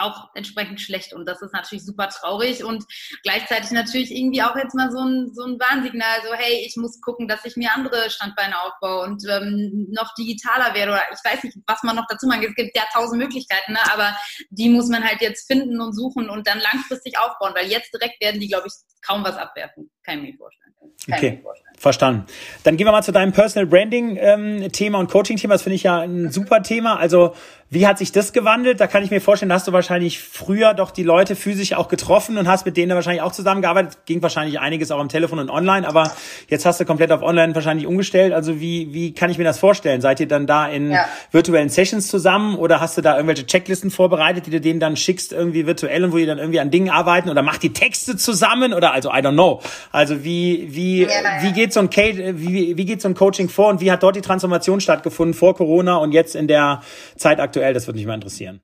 auch 0.00 0.28
entsprechend 0.34 0.80
schlecht. 0.80 1.12
Und 1.12 1.26
das 1.26 1.42
ist 1.42 1.52
natürlich 1.52 1.84
super 1.84 2.08
traurig 2.08 2.64
und 2.64 2.84
gleichzeitig 3.22 3.70
natürlich 3.70 4.10
irgendwie 4.10 4.42
auch 4.42 4.56
jetzt 4.56 4.74
mal 4.74 4.90
so 4.90 4.98
ein, 4.98 5.32
so 5.34 5.44
ein 5.44 5.58
Warnsignal, 5.58 6.20
so 6.26 6.34
hey, 6.34 6.64
ich 6.66 6.76
muss 6.76 7.00
gucken, 7.00 7.28
dass 7.28 7.44
ich 7.44 7.56
mir 7.56 7.70
andere 7.74 8.10
Standbeine 8.10 8.54
aufbaue 8.62 9.04
und 9.04 9.22
ähm, 9.28 9.86
noch 9.90 10.12
digitaler 10.14 10.74
werde 10.74 10.92
oder 10.92 11.02
ich 11.12 11.30
weiß 11.30 11.44
nicht, 11.44 11.56
was 11.66 11.82
man 11.82 11.96
noch 11.96 12.06
dazu 12.08 12.26
macht. 12.26 12.44
Es 12.44 12.54
gibt 12.54 12.76
ja 12.76 12.82
tausend 12.92 13.20
Möglichkeiten, 13.20 13.72
ne? 13.72 13.80
aber 13.92 14.16
die 14.50 14.68
muss 14.68 14.88
man 14.88 15.04
halt 15.04 15.20
jetzt 15.20 15.46
finden 15.46 15.80
und 15.80 15.94
suchen 15.94 16.28
und 16.28 16.46
dann 16.46 16.60
langfristig 16.60 17.18
aufbauen, 17.18 17.52
weil 17.54 17.68
jetzt 17.68 17.92
direkt 17.92 18.22
werden 18.22 18.40
die, 18.40 18.48
glaube 18.48 18.66
ich, 18.66 18.72
kaum 19.06 19.24
was 19.24 19.36
abwerfen. 19.36 19.90
Kann 20.04 20.18
ich 20.18 20.32
mir 20.32 20.36
vorstellen. 20.36 20.74
Kann 21.06 21.14
okay. 21.14 21.30
Mir 21.32 21.42
vorstellen. 21.42 21.74
Verstanden. 21.78 22.26
Dann 22.62 22.76
gehen 22.76 22.86
wir 22.86 22.92
mal 22.92 23.02
zu 23.02 23.12
deinem 23.12 23.32
Personal 23.32 23.66
Branding 23.66 24.16
ähm, 24.16 24.70
Thema 24.72 24.98
und 24.98 25.10
Coaching 25.10 25.38
Thema. 25.38 25.54
Das 25.54 25.62
finde 25.62 25.76
ich 25.76 25.82
ja 25.82 26.00
ein 26.00 26.30
super 26.30 26.62
Thema. 26.62 26.98
Also 26.98 27.34
wie 27.72 27.86
hat 27.86 27.98
sich 27.98 28.10
das 28.10 28.32
gewandelt? 28.32 28.80
Da 28.80 28.88
kann 28.88 29.04
ich 29.04 29.12
mir 29.12 29.20
vorstellen, 29.20 29.48
da 29.48 29.54
hast 29.54 29.68
du 29.68 29.72
wahrscheinlich 29.72 30.18
früher 30.18 30.74
doch 30.74 30.90
die 30.90 31.04
Leute 31.04 31.36
physisch 31.36 31.72
auch 31.72 31.86
getroffen 31.86 32.36
und 32.36 32.48
hast 32.48 32.66
mit 32.66 32.76
denen 32.76 32.92
wahrscheinlich 32.96 33.22
auch 33.22 33.30
zusammengearbeitet. 33.30 33.98
Ging 34.06 34.20
wahrscheinlich 34.22 34.58
einiges 34.58 34.90
auch 34.90 34.98
am 34.98 35.08
Telefon 35.08 35.38
und 35.38 35.50
online, 35.50 35.86
aber 35.86 36.10
jetzt 36.48 36.66
hast 36.66 36.80
du 36.80 36.84
komplett 36.84 37.12
auf 37.12 37.22
online 37.22 37.54
wahrscheinlich 37.54 37.86
umgestellt. 37.86 38.32
Also 38.32 38.60
wie, 38.60 38.92
wie 38.92 39.14
kann 39.14 39.30
ich 39.30 39.38
mir 39.38 39.44
das 39.44 39.60
vorstellen? 39.60 40.00
Seid 40.00 40.18
ihr 40.18 40.26
dann 40.26 40.48
da 40.48 40.66
in 40.66 40.90
ja. 40.90 41.04
virtuellen 41.30 41.68
Sessions 41.68 42.08
zusammen 42.08 42.56
oder 42.56 42.80
hast 42.80 42.98
du 42.98 43.02
da 43.02 43.14
irgendwelche 43.14 43.46
Checklisten 43.46 43.92
vorbereitet, 43.92 44.46
die 44.46 44.50
du 44.50 44.60
denen 44.60 44.80
dann 44.80 44.96
schickst, 44.96 45.32
irgendwie 45.32 45.64
virtuell 45.64 46.02
und 46.02 46.12
wo 46.12 46.16
die 46.16 46.26
dann 46.26 46.38
irgendwie 46.38 46.58
an 46.58 46.72
Dingen 46.72 46.90
arbeiten 46.90 47.30
oder 47.30 47.42
macht 47.42 47.62
die 47.62 47.72
Texte 47.72 48.16
zusammen 48.16 48.74
oder 48.74 48.92
also 48.92 49.10
I 49.10 49.18
don't 49.18 49.34
know. 49.34 49.62
Also 49.92 50.24
wie, 50.24 50.66
wie, 50.70 51.02
ja, 51.02 51.08
ja. 51.08 51.42
wie 51.42 51.52
geht 51.52 51.72
so 51.72 51.78
ein 51.78 51.88
wie, 51.92 52.76
wie 52.76 52.84
geht 52.84 53.00
so 53.00 53.06
ein 53.06 53.14
Coaching 53.14 53.48
vor 53.48 53.68
und 53.68 53.80
wie 53.80 53.92
hat 53.92 54.02
dort 54.02 54.16
die 54.16 54.22
Transformation 54.22 54.80
stattgefunden 54.80 55.34
vor 55.34 55.54
Corona 55.54 55.98
und 55.98 56.10
jetzt 56.10 56.34
in 56.34 56.48
der 56.48 56.82
Zeit 57.16 57.38
aktuell? 57.38 57.59
Aktuell? 57.60 57.74
Das 57.74 57.86
würde 57.86 57.98
mich 57.98 58.06
mal 58.06 58.14
interessieren. 58.14 58.62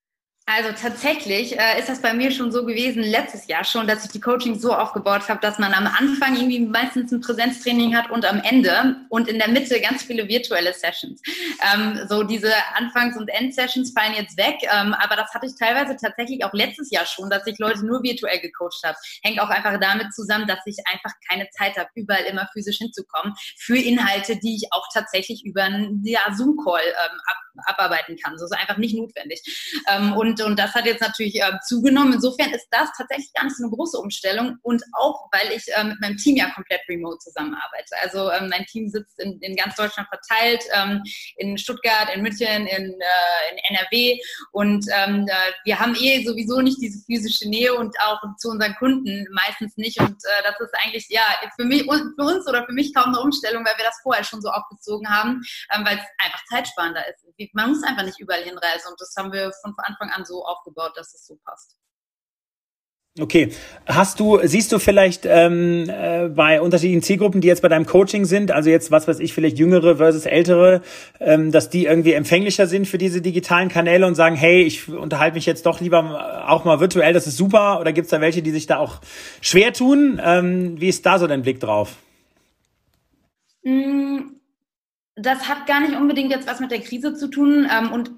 Also 0.49 0.71
tatsächlich 0.81 1.59
äh, 1.59 1.81
ist 1.81 1.88
das 1.88 2.00
bei 2.00 2.15
mir 2.15 2.31
schon 2.31 2.53
so 2.53 2.65
gewesen, 2.65 3.03
letztes 3.03 3.49
Jahr 3.49 3.65
schon, 3.65 3.88
dass 3.88 4.05
ich 4.05 4.12
die 4.12 4.21
Coaching 4.21 4.57
so 4.57 4.73
aufgebaut 4.73 5.29
habe, 5.29 5.41
dass 5.41 5.59
man 5.59 5.75
am 5.75 5.88
Anfang 5.88 6.37
irgendwie 6.37 6.61
meistens 6.61 7.11
ein 7.11 7.21
Präsenztraining 7.21 7.97
hat 7.97 8.12
und 8.12 8.25
am 8.25 8.41
Ende 8.45 8.95
und 9.09 9.26
in 9.26 9.41
der 9.41 9.49
Mitte 9.49 9.81
ganz 9.81 10.05
viele 10.05 10.29
virtuelle 10.29 10.73
Sessions. 10.73 11.21
Ähm, 11.75 11.99
so 12.09 12.23
diese 12.23 12.53
Anfangs- 12.76 13.17
und 13.17 13.26
End-Sessions 13.26 13.93
fallen 13.93 14.15
jetzt 14.15 14.37
weg, 14.37 14.55
ähm, 14.73 14.95
aber 14.95 15.17
das 15.17 15.35
hatte 15.35 15.47
ich 15.47 15.57
teilweise 15.59 15.97
tatsächlich 15.97 16.45
auch 16.45 16.53
letztes 16.53 16.93
Jahr 16.93 17.07
schon, 17.07 17.29
dass 17.29 17.45
ich 17.49 17.59
Leute 17.59 17.85
nur 17.85 18.05
virtuell 18.05 18.38
gecoacht 18.38 18.85
habe. 18.85 18.97
Hängt 19.25 19.41
auch 19.41 19.50
einfach 19.50 19.81
damit 19.81 20.15
zusammen, 20.15 20.47
dass 20.47 20.61
ich 20.65 20.76
einfach 20.93 21.12
keine 21.29 21.50
Zeit 21.50 21.76
habe, 21.76 21.91
überall 21.97 22.23
immer 22.23 22.49
physisch 22.53 22.79
hinzukommen 22.79 23.35
für 23.59 23.79
Inhalte, 23.79 24.37
die 24.37 24.55
ich 24.55 24.69
auch 24.71 24.87
tatsächlich 24.95 25.45
über 25.45 25.65
einen 25.65 26.05
ja, 26.05 26.21
Zoom-Call 26.33 26.85
ähm, 26.85 27.19
ab 27.26 27.37
abarbeiten 27.65 28.17
kann. 28.23 28.35
Das 28.35 28.43
ist 28.43 28.53
einfach 28.53 28.76
nicht 28.76 28.97
notwendig. 28.97 29.41
Ähm, 29.91 30.12
und, 30.40 30.50
und 30.50 30.59
das 30.59 30.75
hat 30.75 30.87
jetzt 30.87 31.00
natürlich 31.00 31.40
äh, 31.40 31.52
zugenommen. 31.66 32.14
Insofern 32.14 32.50
ist 32.52 32.66
das 32.71 32.90
tatsächlich 32.97 33.33
gar 33.35 33.45
nicht 33.45 33.57
so 33.57 33.64
eine 33.64 33.73
große 33.73 33.99
Umstellung 33.99 34.57
und 34.62 34.83
auch, 34.93 35.28
weil 35.33 35.52
ich 35.52 35.64
äh, 35.75 35.85
mit 35.85 36.00
meinem 36.00 36.16
Team 36.16 36.37
ja 36.37 36.50
komplett 36.50 36.81
remote 36.88 37.19
zusammenarbeite. 37.19 37.95
Also 38.02 38.31
ähm, 38.31 38.49
mein 38.49 38.64
Team 38.66 38.88
sitzt 38.88 39.19
in, 39.21 39.38
in 39.40 39.57
ganz 39.57 39.76
Deutschland 39.76 40.09
verteilt, 40.09 40.62
ähm, 40.75 41.02
in 41.37 41.57
Stuttgart, 41.59 42.09
in 42.14 42.23
München, 42.23 42.66
in, 42.66 43.00
äh, 43.00 43.52
in 43.52 43.76
NRW 43.76 44.19
und 44.52 44.87
ähm, 44.93 45.26
wir 45.64 45.78
haben 45.78 45.95
eh 46.00 46.25
sowieso 46.25 46.61
nicht 46.61 46.81
diese 46.81 47.05
physische 47.05 47.49
Nähe 47.49 47.75
und 47.75 47.95
auch 48.00 48.21
zu 48.38 48.50
unseren 48.50 48.75
Kunden 48.76 49.26
meistens 49.33 49.76
nicht 49.76 50.00
und 50.00 50.12
äh, 50.12 50.43
das 50.45 50.61
ist 50.61 50.75
eigentlich 50.83 51.07
ja 51.09 51.23
für 51.57 51.64
mich 51.64 51.83
für 51.85 52.25
uns 52.25 52.47
oder 52.49 52.64
für 52.66 52.73
mich 52.73 52.95
kaum 52.95 53.07
eine 53.07 53.21
Umstellung, 53.21 53.64
weil 53.64 53.76
wir 53.76 53.85
das 53.85 54.00
vorher 54.02 54.25
schon 54.25 54.40
so 54.43 54.49
aufgezogen 54.49 55.09
haben, 55.09 55.43
ähm, 55.75 55.85
weil 55.85 55.97
es 55.97 56.25
einfach 56.25 56.45
zeitsparender 56.50 57.02
ist. 57.09 57.25
Man 57.52 57.71
muss 57.71 57.83
einfach 57.83 58.05
nicht 58.05 58.19
überall 58.19 58.43
hinreisen 58.43 58.88
und 58.90 59.00
das 59.00 59.14
haben 59.16 59.33
wir 59.33 59.52
von 59.62 59.75
Anfang 59.78 60.11
an 60.11 60.25
so 60.26 60.45
aufgebaut, 60.45 60.92
dass 60.97 61.14
es 61.14 61.26
so 61.26 61.37
passt. 61.45 61.76
Okay, 63.18 63.49
hast 63.87 64.21
du, 64.21 64.40
siehst 64.42 64.73
du 64.73 64.78
vielleicht 64.78 65.25
ähm, 65.25 65.88
äh, 65.88 66.28
bei 66.28 66.61
unterschiedlichen 66.61 67.02
Zielgruppen, 67.02 67.40
die 67.40 67.49
jetzt 67.49 67.62
bei 67.62 67.68
deinem 67.68 67.87
Coaching 67.87 68.26
sind, 68.26 68.50
also 68.50 68.68
jetzt 68.68 68.90
was 68.90 69.09
weiß 69.09 69.21
ich, 69.21 69.33
vielleicht 69.33 69.59
jüngere 69.59 69.97
versus 69.97 70.26
ältere, 70.26 70.83
ähm, 71.18 71.50
dass 71.50 71.71
die 71.71 71.87
irgendwie 71.87 72.12
empfänglicher 72.12 72.66
sind 72.66 72.87
für 72.87 72.99
diese 72.99 73.23
digitalen 73.23 73.71
Kanäle 73.71 74.06
und 74.06 74.16
sagen, 74.16 74.37
hey, 74.37 74.64
ich 74.64 74.90
unterhalte 74.90 75.35
mich 75.35 75.47
jetzt 75.47 75.64
doch 75.64 75.80
lieber 75.80 76.47
auch 76.50 76.66
mal 76.66 76.78
virtuell, 76.78 77.14
das 77.14 77.26
ist 77.26 77.38
super, 77.38 77.80
oder 77.80 77.95
gibt 77.95 78.04
es 78.04 78.11
da 78.11 78.21
welche, 78.21 78.42
die 78.42 78.50
sich 78.50 78.66
da 78.66 78.76
auch 78.76 79.00
schwer 79.40 79.73
tun? 79.73 80.21
Ähm, 80.23 80.78
wie 80.78 80.88
ist 80.88 81.06
da 81.06 81.18
so 81.18 81.26
dein 81.26 81.40
Blick 81.40 81.59
drauf? 81.59 81.97
Mm, 83.62 84.18
das 85.14 85.49
hat 85.49 85.66
gar 85.66 85.80
nicht 85.80 85.97
unbedingt 85.97 86.30
jetzt 86.33 86.47
was 86.47 86.61
mit 86.61 86.71
der 86.71 86.80
Krise 86.80 87.14
zu 87.14 87.28
tun. 87.28 87.66
Ähm, 87.75 87.92
und 87.92 88.11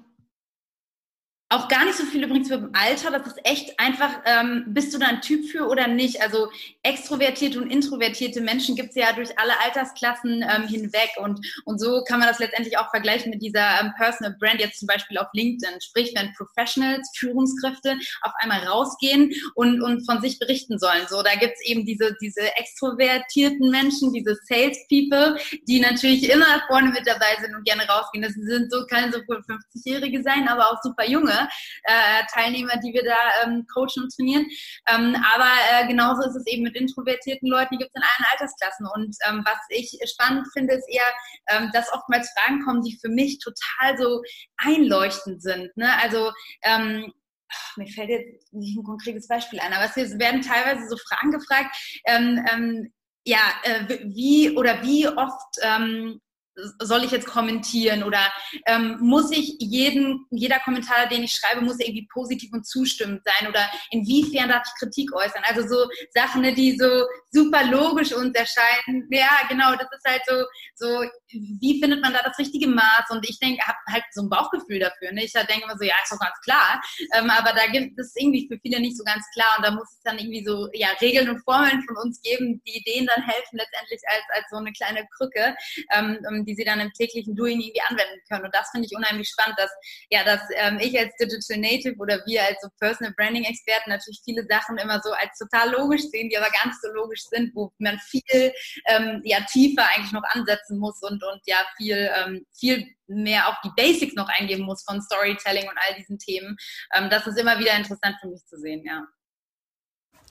auch 1.51 1.67
gar 1.67 1.83
nicht 1.83 1.97
so 1.97 2.05
viel 2.05 2.23
übrigens 2.23 2.47
mit 2.49 2.59
dem 2.59 2.69
Alter. 2.73 3.09
Das 3.09 3.25
ist 3.25 3.39
echt 3.43 3.79
einfach, 3.79 4.21
ähm, 4.25 4.65
bist 4.67 4.93
du 4.93 4.99
da 4.99 5.07
ein 5.07 5.21
Typ 5.21 5.49
für 5.49 5.67
oder 5.67 5.87
nicht? 5.87 6.21
Also 6.21 6.51
extrovertierte 6.83 7.59
und 7.59 7.71
introvertierte 7.71 8.39
Menschen 8.39 8.75
gibt 8.75 8.89
es 8.89 8.95
ja 8.95 9.11
durch 9.13 9.37
alle 9.39 9.59
Altersklassen 9.65 10.43
ähm, 10.43 10.67
hinweg. 10.67 11.09
Und, 11.17 11.43
und 11.65 11.79
so 11.79 12.03
kann 12.03 12.19
man 12.19 12.27
das 12.27 12.37
letztendlich 12.37 12.77
auch 12.77 12.91
vergleichen 12.91 13.31
mit 13.31 13.41
dieser 13.41 13.81
ähm, 13.81 13.93
Personal 13.97 14.35
Brand, 14.39 14.59
jetzt 14.59 14.77
zum 14.77 14.85
Beispiel 14.85 15.17
auf 15.17 15.27
LinkedIn. 15.33 15.81
Sprich, 15.81 16.13
wenn 16.15 16.31
Professionals, 16.33 17.09
Führungskräfte 17.17 17.97
auf 18.21 18.31
einmal 18.41 18.59
rausgehen 18.67 19.33
und, 19.55 19.81
und 19.81 20.05
von 20.05 20.21
sich 20.21 20.37
berichten 20.37 20.77
sollen. 20.77 21.07
So, 21.09 21.23
da 21.23 21.33
gibt 21.33 21.55
es 21.55 21.67
eben 21.67 21.83
diese, 21.83 22.15
diese 22.21 22.55
extrovertierten 22.57 23.71
Menschen, 23.71 24.13
diese 24.13 24.37
Salespeople, 24.43 25.39
die 25.67 25.79
natürlich 25.79 26.29
immer 26.29 26.61
vorne 26.67 26.91
mit 26.91 27.07
dabei 27.07 27.41
sind 27.41 27.55
und 27.55 27.63
gerne 27.65 27.87
rausgehen. 27.87 28.21
Das 28.21 28.33
sind 28.33 28.71
so, 28.71 28.85
können 28.85 29.11
so 29.11 29.17
50-Jährige 29.17 30.21
sein, 30.21 30.47
aber 30.47 30.69
auch 30.69 30.77
super 30.83 31.09
junge 31.09 31.38
äh, 31.83 32.23
Teilnehmer, 32.31 32.77
die 32.77 32.93
wir 32.93 33.03
da 33.03 33.43
ähm, 33.43 33.65
coachen 33.73 34.03
und 34.03 34.13
trainieren. 34.15 34.45
Ähm, 34.87 35.15
aber 35.33 35.49
äh, 35.71 35.87
genauso 35.87 36.27
ist 36.27 36.35
es 36.35 36.47
eben 36.47 36.63
mit 36.63 36.75
introvertierten 36.75 37.49
Leuten, 37.49 37.75
die 37.77 37.77
gibt 37.77 37.91
es 37.93 38.01
in 38.01 38.07
allen 38.07 38.31
Altersklassen. 38.31 38.87
Und 38.95 39.15
ähm, 39.27 39.43
was 39.45 39.59
ich 39.69 39.97
spannend 40.09 40.47
finde, 40.53 40.75
ist 40.75 40.87
eher, 40.89 41.11
ähm, 41.49 41.69
dass 41.73 41.91
oftmals 41.93 42.31
Fragen 42.37 42.63
kommen, 42.63 42.81
die 42.83 42.97
für 42.99 43.09
mich 43.09 43.39
total 43.39 43.97
so 43.97 44.21
einleuchtend 44.57 45.41
sind. 45.41 45.75
Ne? 45.77 45.91
Also 46.01 46.31
ähm, 46.63 47.11
mir 47.77 47.87
fällt 47.87 48.09
jetzt 48.09 48.53
nicht 48.53 48.77
ein 48.77 48.83
konkretes 48.83 49.27
Beispiel 49.27 49.59
ein, 49.59 49.73
aber 49.73 49.85
es 49.85 50.19
werden 50.19 50.41
teilweise 50.41 50.87
so 50.87 50.97
Fragen 50.97 51.31
gefragt, 51.31 51.75
ähm, 52.05 52.45
ähm, 52.51 52.93
ja, 53.25 53.41
äh, 53.63 53.99
wie 54.05 54.55
oder 54.55 54.81
wie 54.81 55.07
oft 55.07 55.57
ähm, 55.61 56.19
soll 56.79 57.03
ich 57.03 57.11
jetzt 57.11 57.27
kommentieren 57.27 58.03
oder 58.03 58.31
ähm, 58.65 58.97
muss 58.99 59.31
ich 59.31 59.55
jeden, 59.59 60.25
jeder 60.31 60.59
Kommentar, 60.59 61.07
den 61.07 61.23
ich 61.23 61.33
schreibe, 61.33 61.61
muss 61.61 61.79
irgendwie 61.79 62.07
positiv 62.11 62.51
und 62.53 62.65
zustimmend 62.65 63.21
sein 63.25 63.47
oder 63.47 63.69
inwiefern 63.91 64.49
darf 64.49 64.63
ich 64.65 64.79
Kritik 64.79 65.13
äußern? 65.13 65.43
Also 65.45 65.67
so 65.67 65.89
Sachen, 66.13 66.41
ne, 66.41 66.53
die 66.53 66.77
so 66.77 67.05
super 67.31 67.63
logisch 67.65 68.13
uns 68.13 68.35
erscheinen. 68.35 69.07
Ja, 69.11 69.41
genau, 69.47 69.71
das 69.75 69.87
ist 69.91 70.05
halt 70.05 70.21
so, 70.27 70.43
so 70.75 71.03
wie 71.31 71.79
findet 71.79 72.01
man 72.01 72.13
da 72.13 72.19
das 72.23 72.37
richtige 72.37 72.67
Maß? 72.67 73.09
Und 73.09 73.27
ich 73.29 73.39
denke, 73.39 73.61
habe 73.65 73.77
halt 73.91 74.03
so 74.11 74.21
ein 74.21 74.29
Bauchgefühl 74.29 74.79
dafür. 74.79 75.11
Ne? 75.11 75.25
Ich 75.25 75.33
denke 75.33 75.63
immer 75.63 75.77
so, 75.77 75.83
ja, 75.83 75.95
ist 76.03 76.11
doch 76.11 76.19
ganz 76.19 76.39
klar. 76.43 76.81
Ähm, 77.15 77.29
aber 77.29 77.53
da 77.53 77.67
gibt 77.67 77.99
es 77.99 78.13
irgendwie 78.15 78.47
für 78.47 78.59
viele 78.61 78.79
nicht 78.79 78.97
so 78.97 79.03
ganz 79.03 79.25
klar 79.33 79.53
und 79.57 79.65
da 79.65 79.71
muss 79.71 79.91
es 79.91 80.01
dann 80.03 80.17
irgendwie 80.17 80.43
so 80.43 80.67
ja, 80.73 80.89
Regeln 81.01 81.29
und 81.29 81.43
Formeln 81.43 81.83
von 81.83 81.97
uns 81.97 82.21
geben, 82.21 82.61
die 82.65 82.83
denen 82.83 83.07
dann 83.07 83.23
helfen 83.23 83.57
letztendlich 83.57 84.01
als, 84.07 84.23
als 84.33 84.45
so 84.49 84.57
eine 84.57 84.71
kleine 84.73 85.07
Krücke. 85.15 85.55
Ähm, 85.93 86.19
die 86.49 86.55
sie 86.55 86.65
dann 86.65 86.79
im 86.79 86.91
täglichen 86.93 87.35
Doing 87.35 87.59
irgendwie 87.61 87.81
anwenden 87.81 88.19
können. 88.27 88.45
Und 88.45 88.55
das 88.55 88.69
finde 88.71 88.87
ich 88.87 88.97
unheimlich 88.97 89.29
spannend, 89.29 89.57
dass, 89.57 89.71
ja, 90.09 90.23
dass 90.23 90.41
ähm, 90.55 90.79
ich 90.79 90.97
als 90.97 91.15
Digital 91.17 91.57
Native 91.57 91.95
oder 91.99 92.21
wir 92.25 92.43
als 92.43 92.57
so 92.61 92.69
Personal 92.79 93.13
Branding 93.15 93.43
Experten 93.43 93.91
natürlich 93.91 94.21
viele 94.23 94.45
Sachen 94.49 94.77
immer 94.77 94.99
so 95.01 95.11
als 95.11 95.37
total 95.37 95.71
logisch 95.71 96.03
sehen, 96.11 96.29
die 96.29 96.37
aber 96.37 96.49
gar 96.49 96.67
nicht 96.67 96.81
so 96.81 96.89
logisch 96.89 97.23
sind, 97.29 97.53
wo 97.55 97.71
man 97.77 97.99
viel 97.99 98.53
ähm, 98.87 99.21
ja, 99.23 99.39
tiefer 99.41 99.85
eigentlich 99.95 100.11
noch 100.11 100.23
ansetzen 100.23 100.79
muss 100.79 101.01
und, 101.01 101.23
und 101.23 101.41
ja 101.45 101.57
viel, 101.77 102.09
ähm, 102.17 102.45
viel 102.57 102.87
mehr 103.07 103.47
auf 103.47 103.55
die 103.63 103.71
Basics 103.75 104.15
noch 104.15 104.29
eingeben 104.29 104.63
muss 104.63 104.83
von 104.83 105.01
Storytelling 105.01 105.67
und 105.67 105.77
all 105.77 105.95
diesen 105.95 106.17
Themen. 106.17 106.57
Ähm, 106.95 107.09
das 107.09 107.27
ist 107.27 107.37
immer 107.37 107.59
wieder 107.59 107.75
interessant 107.75 108.15
für 108.21 108.27
mich 108.27 108.43
zu 108.45 108.57
sehen, 108.57 108.83
ja. 108.85 109.05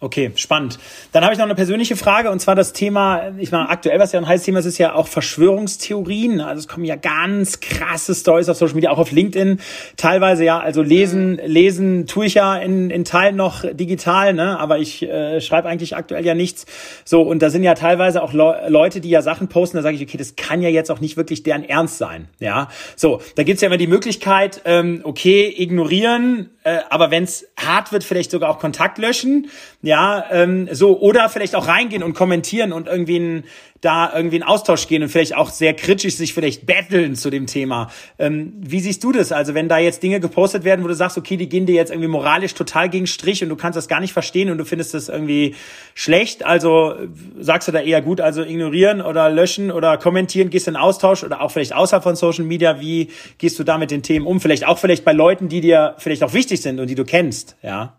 Okay, 0.01 0.31
spannend. 0.37 0.79
Dann 1.11 1.25
habe 1.25 1.33
ich 1.33 1.41
noch 1.41 1.47
eine 1.47 1.57
persönliche 1.57 1.97
Frage 1.97 2.31
und 2.31 2.39
zwar 2.39 2.55
das 2.55 2.73
Thema, 2.73 3.33
ich 3.37 3.51
meine, 3.51 3.69
aktuell, 3.69 3.99
was 3.99 4.13
ja 4.13 4.21
ein 4.21 4.29
heißes 4.29 4.47
Thema 4.47 4.61
ist, 4.61 4.67
ist 4.67 4.79
ja 4.79 4.95
auch 4.95 5.09
Verschwörungstheorien. 5.09 6.41
Also 6.41 6.61
es 6.61 6.69
kommen 6.69 6.85
ja 6.85 6.95
ganz 6.95 7.59
krasse 7.59 8.15
Stories 8.15 8.49
auf 8.49 8.57
Social 8.57 8.77
Media, 8.77 8.91
auch 8.91 8.99
auf 8.99 9.11
LinkedIn. 9.11 9.59
Teilweise 9.97 10.45
ja, 10.45 10.61
also 10.61 10.83
lesen, 10.83 11.41
lesen 11.45 12.07
tue 12.07 12.27
ich 12.27 12.35
ja 12.35 12.57
in, 12.57 12.91
in 12.91 13.05
Teilen 13.05 13.35
noch 13.35 13.65
digital, 13.73 14.35
ne? 14.35 14.61
aber 14.61 14.79
ich 14.79 15.03
äh, 15.03 15.41
schreibe 15.41 15.69
eigentlich 15.69 15.97
aktuell 15.97 16.25
ja 16.25 16.37
nichts. 16.37 16.67
So, 17.05 17.23
und 17.23 17.43
da 17.43 17.51
sind 17.51 17.65
ja 17.65 17.75
teilweise 17.75 18.23
auch 18.23 18.33
Le 18.33 18.67
Leute, 18.69 19.01
die 19.01 19.11
ja 19.11 19.21
Sachen 19.21 19.49
posten, 19.49 19.79
da 19.79 19.83
sage 19.83 19.97
ich, 19.97 20.03
okay, 20.03 20.17
das 20.17 20.37
kann 20.37 20.63
ja 20.63 20.69
jetzt 20.69 20.93
auch 20.93 21.01
nicht 21.01 21.17
wirklich 21.17 21.43
deren 21.43 21.65
Ernst 21.65 21.99
sein. 21.99 22.29
Ja, 22.39 22.69
so, 22.95 23.21
da 23.35 23.43
gibt's 23.43 23.63
ja 23.63 23.67
immer 23.67 23.79
die 23.79 23.89
Möglichkeit, 23.89 24.63
ähm, 24.65 25.01
okay, 25.03 25.53
ignorieren, 25.57 26.51
äh, 26.63 26.79
aber 26.91 27.11
wenn 27.11 27.25
es 27.25 27.49
hart 27.59 27.93
wird, 27.93 28.05
vielleicht 28.05 28.31
sogar 28.31 28.51
auch 28.51 28.59
Kontakt 28.59 28.99
löschen. 28.99 29.49
Ja, 29.89 30.27
ähm, 30.31 30.69
so, 30.71 31.01
oder 31.01 31.31
vielleicht 31.31 31.55
auch 31.55 31.67
reingehen 31.67 32.03
und 32.03 32.13
kommentieren 32.13 32.75
und 32.75 32.89
irgendwie 32.89 33.19
ein, 33.19 33.45
da 33.81 34.13
irgendwie 34.15 34.37
in 34.37 34.43
Austausch 34.43 34.87
gehen 34.87 35.03
und 35.03 35.09
vielleicht 35.09 35.35
auch 35.35 35.49
sehr 35.49 35.73
kritisch 35.73 36.15
sich 36.17 36.35
vielleicht 36.35 36.67
betteln 36.67 37.15
zu 37.15 37.31
dem 37.31 37.47
Thema. 37.47 37.91
Ähm, 38.19 38.53
wie 38.59 38.81
siehst 38.81 39.03
du 39.03 39.13
das? 39.13 39.33
Also 39.33 39.55
wenn 39.55 39.67
da 39.67 39.79
jetzt 39.79 40.03
Dinge 40.03 40.21
gepostet 40.21 40.65
werden, 40.65 40.85
wo 40.85 40.89
du 40.89 40.95
sagst, 40.95 41.17
okay, 41.17 41.39
die 41.39 41.49
gehen 41.49 41.65
dir 41.65 41.75
jetzt 41.75 41.91
irgendwie 41.91 42.09
moralisch 42.09 42.53
total 42.53 42.91
gegen 42.91 43.07
Strich 43.07 43.43
und 43.43 43.49
du 43.49 43.57
kannst 43.57 43.79
das 43.79 43.89
gar 43.89 44.01
nicht 44.01 44.13
verstehen 44.13 44.51
und 44.51 44.59
du 44.59 44.67
findest 44.67 44.93
das 44.93 45.09
irgendwie 45.09 45.55
schlecht, 45.95 46.45
also 46.45 46.95
sagst 47.39 47.67
du 47.69 47.73
da 47.73 47.81
eher 47.81 48.03
gut, 48.03 48.21
also 48.21 48.43
ignorieren 48.43 49.01
oder 49.01 49.31
löschen 49.31 49.71
oder 49.71 49.97
kommentieren, 49.97 50.51
gehst 50.51 50.69
in 50.69 50.77
Austausch 50.77 51.25
oder 51.25 51.41
auch 51.41 51.51
vielleicht 51.51 51.73
außerhalb 51.73 52.03
von 52.03 52.15
Social 52.15 52.45
Media, 52.45 52.79
wie 52.79 53.09
gehst 53.39 53.59
du 53.59 53.65
da 53.65 53.79
mit 53.79 53.91
den 53.91 54.03
Themen 54.03 54.27
um? 54.27 54.39
Vielleicht 54.39 54.67
auch 54.67 54.77
vielleicht 54.77 55.07
bei 55.07 55.15
Leuten, 55.15 55.49
die 55.49 55.63
dir 55.63 55.95
vielleicht 55.97 56.23
auch 56.25 56.35
wichtig 56.35 56.61
sind 56.61 56.79
und 56.79 56.91
die 56.91 56.95
du 56.95 57.07
kennst, 57.07 57.57
ja? 57.63 57.98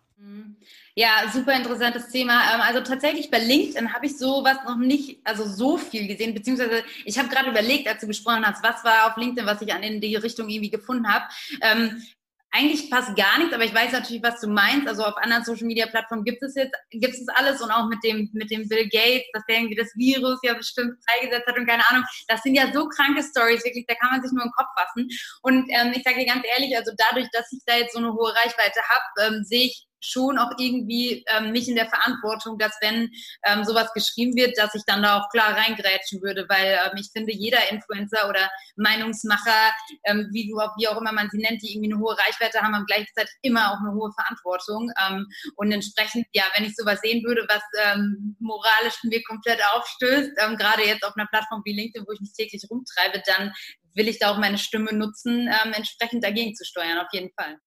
Ja, 1.00 1.32
super 1.32 1.56
interessantes 1.56 2.10
Thema. 2.10 2.34
Ähm, 2.54 2.60
also 2.60 2.82
tatsächlich 2.82 3.32
bei 3.32 3.40
LinkedIn 3.40 3.94
habe 3.94 4.06
ich 4.06 4.18
sowas 4.18 4.58
noch 4.66 4.76
nicht, 4.76 5.22
also 5.24 5.46
so 5.46 5.78
viel 5.78 6.10
gesehen, 6.10 6.34
beziehungsweise 6.34 6.84
ich 7.06 7.18
habe 7.18 7.30
gerade 7.30 7.50
überlegt, 7.52 7.88
als 7.88 8.02
du 8.02 8.08
gesprochen 8.08 8.46
hast, 8.46 8.62
was 8.66 8.84
war 8.84 9.08
auf 9.08 9.16
LinkedIn, 9.16 9.48
was 9.48 9.62
ich 9.62 9.74
an 9.74 9.82
in 9.82 10.02
die 10.02 10.18
Richtung 10.18 10.50
irgendwie 10.50 10.70
gefunden 10.70 11.08
habe. 11.08 11.24
Ähm, 11.62 12.04
eigentlich 12.52 12.92
passt 12.92 13.16
gar 13.16 13.38
nichts, 13.38 13.54
aber 13.54 13.64
ich 13.64 13.74
weiß 13.74 13.94
natürlich, 13.94 14.22
was 14.22 14.42
du 14.42 14.48
meinst. 14.48 14.90
Also 14.90 15.06
auf 15.06 15.16
anderen 15.16 15.46
Social 15.46 15.68
Media 15.68 15.86
Plattformen 15.86 16.26
gibt 16.26 16.44
es 16.44 16.56
jetzt, 16.56 16.76
gibt 16.92 17.14
es 17.14 17.30
alles 17.30 17.62
und 17.62 17.72
auch 17.72 17.88
mit 17.88 18.04
dem, 18.04 18.30
mit 18.34 18.52
dem 18.52 18.68
Bill 18.68 18.90
Gates, 18.90 19.30
dass 19.32 19.46
der 19.48 19.56
irgendwie 19.56 19.76
das 19.76 19.96
Virus 19.96 20.40
ja 20.44 20.54
bestimmt 20.54 20.98
freigesetzt 21.08 21.48
hat 21.48 21.58
und 21.58 21.66
keine 21.66 21.90
Ahnung. 21.90 22.04
Das 22.28 22.42
sind 22.42 22.56
ja 22.56 22.74
so 22.74 22.90
kranke 22.90 23.24
Stories, 23.24 23.64
wirklich, 23.64 23.86
da 23.88 23.96
kann 23.96 24.12
man 24.12 24.22
sich 24.22 24.34
nur 24.34 24.44
im 24.44 24.52
Kopf 24.52 24.68
fassen. 24.78 25.08
Und 25.44 25.66
ähm, 25.70 25.94
ich 25.96 26.04
sage 26.04 26.20
dir 26.20 26.26
ganz 26.26 26.44
ehrlich, 26.46 26.76
also 26.76 26.92
dadurch, 26.98 27.30
dass 27.32 27.50
ich 27.54 27.60
da 27.66 27.78
jetzt 27.78 27.94
so 27.94 28.00
eine 28.00 28.12
hohe 28.12 28.36
Reichweite 28.36 28.82
habe, 28.90 29.36
ähm, 29.36 29.44
sehe 29.46 29.68
ich 29.68 29.89
schon 30.00 30.38
auch 30.38 30.52
irgendwie 30.58 31.24
ähm, 31.28 31.52
mich 31.52 31.68
in 31.68 31.76
der 31.76 31.90
Verantwortung, 31.90 32.58
dass 32.58 32.74
wenn 32.82 33.10
ähm, 33.46 33.64
sowas 33.64 33.92
geschrieben 33.94 34.36
wird, 34.36 34.58
dass 34.58 34.76
ich 34.76 34.84
dann 34.86 35.04
da 35.04 35.20
auch 35.20 35.30
klar 35.30 35.56
reingrätschen 35.56 36.22
würde, 36.22 36.46
weil 36.50 36.80
ähm, 36.86 36.98
ich 36.98 37.10
finde, 37.12 37.34
jeder 37.34 37.72
Influencer 37.72 38.30
oder 38.30 38.50
Meinungsmacher, 38.76 39.74
ähm, 40.06 40.30
wie 40.32 40.50
du 40.50 40.60
auch, 40.60 40.76
wie 40.78 40.88
auch 40.88 41.00
immer 41.00 41.12
man 41.12 41.30
sie 41.32 41.40
nennt, 41.40 41.62
die 41.62 41.74
irgendwie 41.74 41.92
eine 41.92 42.02
hohe 42.02 42.18
Reichweite 42.18 42.62
haben, 42.62 42.76
haben 42.76 42.86
gleichzeitig 42.86 43.34
immer 43.42 43.72
auch 43.72 43.80
eine 43.80 43.94
hohe 43.94 44.12
Verantwortung. 44.14 44.92
Ähm, 45.08 45.28
und 45.56 45.72
entsprechend, 45.72 46.26
ja, 46.34 46.44
wenn 46.56 46.66
ich 46.66 46.76
sowas 46.76 47.00
sehen 47.02 47.24
würde, 47.24 47.46
was 47.48 47.64
ähm, 47.84 48.36
moralisch 48.40 49.04
mir 49.04 49.22
komplett 49.24 49.62
aufstößt, 49.74 50.32
ähm, 50.38 50.58
gerade 50.58 50.86
jetzt 50.86 51.04
auf 51.04 51.16
einer 51.16 51.28
Plattform 51.28 51.62
wie 51.66 51.74
LinkedIn, 51.74 52.06
wo 52.08 52.12
ich 52.14 52.22
mich 52.22 52.34
täglich 52.34 52.64
rumtreibe, 52.70 53.22
dann 53.26 53.54
will 53.94 54.08
ich 54.08 54.20
da 54.20 54.32
auch 54.32 54.38
meine 54.38 54.58
Stimme 54.58 54.94
nutzen, 54.94 55.48
ähm, 55.48 55.74
entsprechend 55.74 56.24
dagegen 56.24 56.56
zu 56.56 56.64
steuern, 56.64 57.00
auf 57.00 57.12
jeden 57.12 57.32
Fall. 57.34 57.60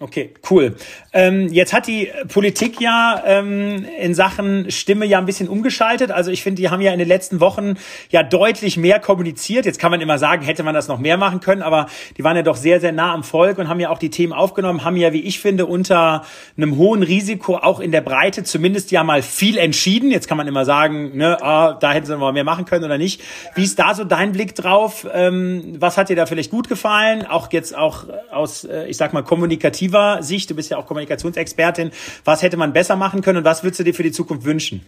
Okay, 0.00 0.34
cool. 0.50 0.74
Ähm, 1.12 1.52
jetzt 1.52 1.72
hat 1.72 1.86
die 1.86 2.10
Politik 2.26 2.80
ja 2.80 3.22
ähm, 3.24 3.86
in 4.00 4.12
Sachen 4.12 4.68
Stimme 4.72 5.06
ja 5.06 5.18
ein 5.18 5.24
bisschen 5.24 5.48
umgeschaltet. 5.48 6.10
Also 6.10 6.32
ich 6.32 6.42
finde, 6.42 6.60
die 6.60 6.68
haben 6.68 6.80
ja 6.80 6.92
in 6.92 6.98
den 6.98 7.06
letzten 7.06 7.38
Wochen 7.38 7.76
ja 8.10 8.24
deutlich 8.24 8.76
mehr 8.76 8.98
kommuniziert. 8.98 9.66
Jetzt 9.66 9.78
kann 9.78 9.92
man 9.92 10.00
immer 10.00 10.18
sagen, 10.18 10.42
hätte 10.42 10.64
man 10.64 10.74
das 10.74 10.88
noch 10.88 10.98
mehr 10.98 11.16
machen 11.16 11.38
können, 11.38 11.62
aber 11.62 11.86
die 12.18 12.24
waren 12.24 12.36
ja 12.36 12.42
doch 12.42 12.56
sehr, 12.56 12.80
sehr 12.80 12.90
nah 12.90 13.14
am 13.14 13.22
Volk 13.22 13.56
und 13.58 13.68
haben 13.68 13.78
ja 13.78 13.88
auch 13.88 13.98
die 13.98 14.10
Themen 14.10 14.32
aufgenommen, 14.32 14.82
haben 14.82 14.96
ja, 14.96 15.12
wie 15.12 15.20
ich 15.20 15.38
finde, 15.38 15.64
unter 15.64 16.24
einem 16.56 16.76
hohen 16.76 17.04
Risiko 17.04 17.58
auch 17.58 17.78
in 17.78 17.92
der 17.92 18.00
Breite 18.00 18.42
zumindest 18.42 18.90
ja 18.90 19.04
mal 19.04 19.22
viel 19.22 19.56
entschieden. 19.58 20.10
Jetzt 20.10 20.26
kann 20.26 20.36
man 20.36 20.48
immer 20.48 20.64
sagen, 20.64 21.16
ne, 21.16 21.40
ah, 21.40 21.74
da 21.74 21.92
hätten 21.92 22.06
sie 22.06 22.16
mal 22.16 22.32
mehr 22.32 22.42
machen 22.42 22.64
können 22.64 22.84
oder 22.84 22.98
nicht. 22.98 23.22
Wie 23.54 23.62
ist 23.62 23.78
da 23.78 23.94
so 23.94 24.02
dein 24.02 24.32
Blick 24.32 24.56
drauf? 24.56 25.06
Ähm, 25.14 25.76
was 25.78 25.96
hat 25.96 26.08
dir 26.08 26.16
da 26.16 26.26
vielleicht 26.26 26.50
gut 26.50 26.68
gefallen? 26.68 27.24
Auch 27.24 27.52
jetzt 27.52 27.76
auch 27.76 28.06
aus, 28.32 28.64
äh, 28.64 28.88
ich 28.88 28.96
sag 28.96 29.12
mal, 29.12 29.22
kommunikativ 29.22 29.93
operativer 29.94 30.22
Sicht, 30.22 30.50
du 30.50 30.54
bist 30.54 30.70
ja 30.70 30.76
auch 30.76 30.86
Kommunikationsexpertin, 30.86 31.92
was 32.24 32.42
hätte 32.42 32.56
man 32.56 32.72
besser 32.72 32.96
machen 32.96 33.22
können 33.22 33.38
und 33.38 33.44
was 33.44 33.62
würdest 33.62 33.80
du 33.80 33.84
dir 33.84 33.94
für 33.94 34.02
die 34.02 34.12
Zukunft 34.12 34.44
wünschen? 34.44 34.86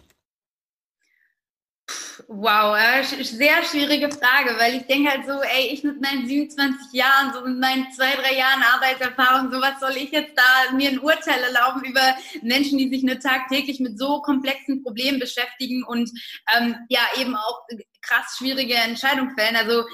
Wow, 2.28 2.76
sehr 3.22 3.62
schwierige 3.62 4.10
Frage, 4.10 4.58
weil 4.58 4.74
ich 4.74 4.86
denke 4.86 5.10
halt 5.10 5.26
so, 5.26 5.40
ey, 5.42 5.68
ich 5.72 5.84
mit 5.84 6.00
meinen 6.00 6.26
27 6.26 6.92
Jahren, 6.92 7.32
so 7.32 7.40
mit 7.46 7.60
meinen 7.60 7.86
zwei, 7.92 8.16
drei 8.16 8.36
Jahren 8.36 8.64
Arbeitserfahrung, 8.74 9.52
so 9.52 9.60
was 9.60 9.78
soll 9.78 9.96
ich 9.96 10.10
jetzt 10.10 10.32
da 10.36 10.74
mir 10.74 10.90
ein 10.90 10.98
Urteil 10.98 11.40
erlauben 11.40 11.84
über 11.84 12.16
Menschen, 12.42 12.78
die 12.78 12.90
sich 12.90 13.04
nur 13.04 13.20
tagtäglich 13.20 13.78
mit 13.78 13.96
so 13.96 14.22
komplexen 14.22 14.82
Problemen 14.82 15.20
beschäftigen 15.20 15.84
und 15.84 16.10
ähm, 16.56 16.74
ja, 16.88 17.02
eben 17.20 17.36
auch 17.36 17.60
krass 18.02 18.34
schwierige 18.38 18.74
Entscheidungen 18.74 19.36
fällen. 19.38 19.54
Also 19.54 19.84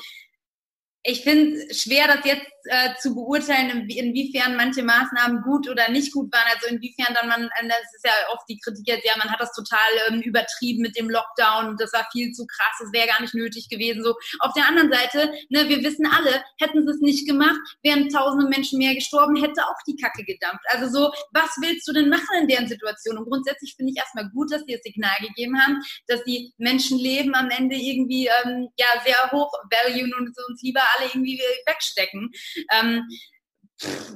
ich 1.05 1.23
finde 1.23 1.57
es 1.69 1.83
schwer, 1.83 2.07
das 2.07 2.25
jetzt 2.25 2.47
äh, 2.67 2.95
zu 3.01 3.15
beurteilen, 3.15 3.89
inwiefern 3.89 4.57
manche 4.57 4.83
Maßnahmen 4.83 5.43
gut 5.43 5.69
oder 5.69 5.91
nicht 5.91 6.13
gut 6.13 6.33
waren. 6.33 6.47
Also 6.55 6.75
inwiefern 6.75 7.15
dann 7.15 7.29
man, 7.29 7.45
äh, 7.45 7.69
das 7.69 7.95
ist 7.95 8.05
ja 8.05 8.13
oft 8.33 8.45
die 8.49 8.59
Kritik 8.59 8.87
jetzt, 8.87 9.05
ja, 9.05 9.13
man 9.19 9.31
hat 9.31 9.41
das 9.41 9.53
total 9.53 9.79
ähm, 10.09 10.21
übertrieben 10.21 10.83
mit 10.83 10.97
dem 10.97 11.11
Lockdown, 11.11 11.77
das 11.77 11.93
war 11.93 12.07
viel 12.13 12.33
zu 12.33 12.47
krass, 12.47 12.77
das 12.81 12.93
wäre 12.93 13.07
gar 13.07 13.21
nicht 13.21 13.35
nötig 13.35 13.69
gewesen. 13.69 14.05
So 14.05 14.15
auf 14.41 14.53
der 14.55 14.67
anderen 14.67 14.93
Seite, 14.93 15.33
ne, 15.51 15.69
wir 15.69 15.83
wissen 15.83 16.07
alle, 16.07 16.43
hätten 16.61 16.87
sie 16.87 16.93
es 16.93 17.01
nicht 17.01 17.27
gemacht, 17.27 17.61
wären 17.83 18.09
tausende 18.09 18.49
Menschen 18.49 18.79
mehr 18.79 18.95
gestorben, 18.95 19.37
hätte 19.37 19.63
auch 19.65 19.79
die 19.87 19.97
Kacke 19.97 20.25
gedampft. 20.25 20.65
Also 20.69 20.89
so, 20.89 21.13
was 21.33 21.51
willst 21.61 21.87
du 21.89 21.93
denn 21.93 22.09
machen 22.09 22.41
in 22.41 22.49
deren 22.49 22.69
Situation? 22.69 23.19
Und 23.19 23.29
grundsätzlich 23.29 23.75
finde 23.77 23.93
ich 23.93 23.99
erstmal 23.99 24.29
gut, 24.31 24.53
dass 24.53 24.63
sie 24.67 24.73
das 24.75 24.83
Signal 24.83 25.17
gegeben 25.21 25.61
haben, 25.61 25.81
dass 26.07 26.23
die 26.25 26.53
Menschenleben 26.59 27.35
am 27.35 27.51
Ende 27.51 27.77
irgendwie 27.77 28.29
ähm, 28.45 28.69
ja 28.79 28.87
sehr 29.05 29.31
hoch 29.33 29.53
valuen 29.71 30.13
und 30.15 30.33
uns 30.49 30.63
lieber 30.63 30.83
alle 30.97 31.09
irgendwie 31.09 31.41
wegstecken. 31.67 32.31
Ähm, 32.73 33.09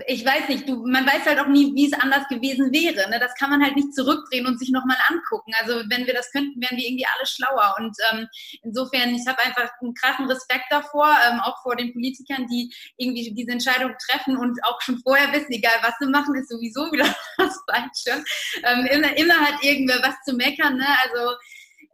ich 0.07 0.25
weiß 0.25 0.49
nicht, 0.49 0.69
du, 0.69 0.87
man 0.87 1.07
weiß 1.07 1.27
halt 1.27 1.41
auch 1.41 1.49
nie, 1.49 1.75
wie 1.75 1.87
es 1.87 1.93
anders 1.93 2.29
gewesen 2.29 2.73
wäre. 2.73 3.11
Ne? 3.11 3.19
Das 3.19 3.35
kann 3.35 3.51
man 3.51 3.63
halt 3.63 3.75
nicht 3.75 3.95
zurückdrehen 3.95 4.47
und 4.47 4.59
sich 4.59 4.71
nochmal 4.71 4.97
angucken. 5.09 5.53
Also 5.61 5.83
wenn 5.89 6.07
wir 6.07 6.15
das 6.15 6.31
könnten, 6.31 6.61
wären 6.61 6.77
wir 6.77 6.85
irgendwie 6.85 7.07
alle 7.07 7.27
schlauer. 7.27 7.75
Und 7.79 7.97
ähm, 8.13 8.29
insofern, 8.63 9.15
ich 9.15 9.27
habe 9.27 9.43
einfach 9.43 9.71
einen 9.81 9.95
krassen 9.95 10.27
Respekt 10.27 10.67
davor, 10.71 11.09
ähm, 11.29 11.41
auch 11.41 11.61
vor 11.63 11.75
den 11.75 11.93
Politikern, 11.93 12.47
die 12.47 12.73
irgendwie 12.97 13.33
diese 13.35 13.51
Entscheidung 13.51 13.93
treffen 14.09 14.37
und 14.37 14.63
auch 14.65 14.81
schon 14.83 15.01
vorher 15.01 15.33
wissen, 15.33 15.53
egal 15.53 15.79
was 15.83 15.95
sie 15.99 16.07
machen, 16.07 16.35
ist 16.37 16.49
sowieso 16.49 16.93
wieder 16.93 17.13
was 17.37 17.59
Falsches. 17.69 18.25
Ähm, 18.63 18.87
immer, 18.87 19.17
immer 19.17 19.41
hat 19.41 19.63
irgendwer 19.63 20.01
was 20.03 20.15
zu 20.25 20.35
meckern. 20.35 20.77
Ne? 20.77 20.87
Also 21.03 21.37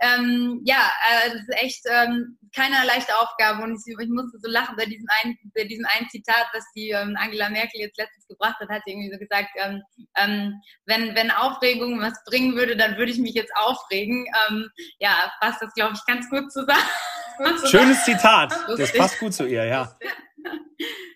ähm, 0.03 0.61
ja, 0.65 0.91
äh, 1.09 1.31
das 1.31 1.41
ist 1.43 1.63
echt 1.63 1.83
ähm, 1.89 2.37
keine 2.55 2.85
leichte 2.85 3.17
Aufgabe 3.17 3.63
und 3.63 3.81
ich, 3.87 3.95
ich, 3.99 4.09
musste 4.09 4.39
so 4.41 4.51
lachen 4.51 4.75
bei 4.77 4.85
diesem 4.85 5.07
einen, 5.23 5.39
bei 5.55 5.65
diesem 5.65 5.87
einen 5.87 6.09
Zitat, 6.11 6.47
was 6.53 6.65
die 6.75 6.91
ähm, 6.91 7.17
Angela 7.19 7.49
Merkel 7.49 7.81
jetzt 7.81 7.97
letztens 7.97 8.27
gebracht 8.27 8.57
hat, 8.61 8.69
hat 8.69 8.83
sie 8.85 8.93
irgendwie 8.93 9.13
so 9.13 9.19
gesagt, 9.19 9.51
ähm, 9.57 9.81
ähm, 10.17 10.61
wenn, 10.87 11.15
wenn 11.15 11.31
Aufregung 11.31 12.01
was 12.01 12.15
bringen 12.27 12.57
würde, 12.57 12.77
dann 12.77 12.97
würde 12.97 13.13
ich 13.13 13.19
mich 13.19 13.35
jetzt 13.35 13.53
aufregen. 13.55 14.27
Ähm, 14.49 14.69
ja, 14.99 15.31
passt 15.41 15.63
das, 15.63 15.73
glaube 15.75 15.95
ich, 15.95 16.05
ganz 16.05 16.29
gut 16.29 16.53
zusammen. 16.53 16.83
Schönes 17.71 18.05
Zitat. 18.05 18.53
Das 18.77 18.93
passt 18.93 19.19
gut 19.21 19.35
zu 19.35 19.47
ihr, 19.47 19.65
ja. 19.65 19.97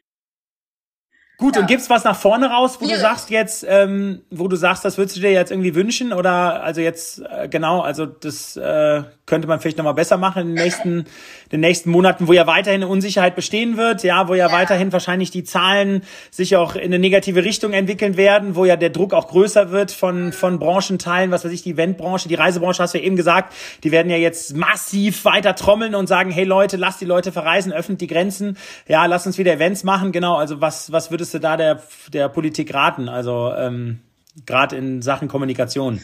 Gut, 1.47 1.55
ja. 1.55 1.61
und 1.61 1.69
gibt's 1.69 1.89
was 1.89 2.03
nach 2.03 2.17
vorne 2.17 2.51
raus, 2.51 2.79
wo 2.81 2.87
Hier. 2.87 2.97
du 2.97 3.01
sagst 3.01 3.31
jetzt, 3.31 3.65
ähm, 3.69 4.23
wo 4.33 4.49
du 4.49 4.57
sagst, 4.57 4.85
das 4.85 4.99
würdest 4.99 5.17
du 5.17 5.21
dir 5.21 5.31
jetzt 5.31 5.53
irgendwie 5.53 5.77
wünschen? 5.77 6.13
Oder 6.13 6.65
also 6.65 6.81
jetzt, 6.81 7.21
äh, 7.21 7.47
genau, 7.49 7.83
also 7.83 8.05
das 8.05 8.57
äh, 8.57 9.05
könnte 9.27 9.47
man 9.47 9.61
vielleicht 9.61 9.77
nochmal 9.77 9.95
besser 9.95 10.17
machen 10.17 10.43
in 10.43 10.55
den 10.55 10.65
nächsten, 10.65 11.05
den 11.53 11.61
nächsten 11.61 11.91
Monaten, 11.91 12.27
wo 12.29 12.33
ja 12.33 12.47
weiterhin 12.47 12.85
Unsicherheit 12.85 13.35
bestehen 13.35 13.77
wird, 13.77 14.03
ja, 14.03 14.29
wo 14.29 14.35
ja, 14.35 14.49
ja, 14.49 14.53
weiterhin 14.53 14.93
wahrscheinlich 14.93 15.31
die 15.31 15.45
Zahlen 15.45 16.03
sich 16.31 16.57
auch 16.57 16.77
in 16.77 16.85
eine 16.85 16.99
negative 16.99 17.45
Richtung 17.45 17.73
entwickeln 17.73 18.17
werden, 18.17 18.55
wo 18.57 18.65
ja 18.65 18.77
der 18.77 18.91
Druck 18.91 19.15
auch 19.15 19.29
größer 19.29 19.71
wird 19.71 19.91
von, 19.91 20.33
von 20.33 20.59
Branchenteilen, 20.59 21.31
was 21.31 21.45
weiß 21.45 21.53
ich, 21.53 21.63
die 21.63 21.73
Eventbranche, 21.73 22.29
die 22.29 22.35
Reisebranche, 22.35 22.83
hast 22.83 22.95
du 22.95 22.99
ja 22.99 23.05
eben 23.05 23.17
gesagt, 23.17 23.53
die 23.83 23.91
werden 23.93 24.11
ja 24.11 24.17
jetzt 24.17 24.57
massiv 24.57 25.25
weiter 25.25 25.55
trommeln 25.55 25.95
und 25.95 26.07
sagen, 26.07 26.31
hey 26.31 26.45
Leute, 26.45 26.77
lasst 26.77 27.01
die 27.01 27.05
Leute 27.05 27.33
verreisen, 27.33 27.73
öffnet 27.73 28.01
die 28.01 28.07
Grenzen, 28.07 28.57
ja, 28.87 29.07
lasst 29.07 29.27
uns 29.27 29.39
wieder 29.39 29.53
Events 29.53 29.83
machen, 29.83 30.13
genau, 30.13 30.37
also 30.37 30.61
was, 30.61 30.93
was 30.93 31.11
würdest 31.11 31.35
du 31.35 31.36
da 31.41 31.57
der, 31.57 31.83
der 32.13 32.29
Politik 32.29 32.75
raten, 32.75 33.09
also 33.09 33.53
ähm, 33.57 34.01
gerade 34.45 34.77
in 34.77 35.03
Sachen 35.03 35.29
Kommunikation? 35.29 36.01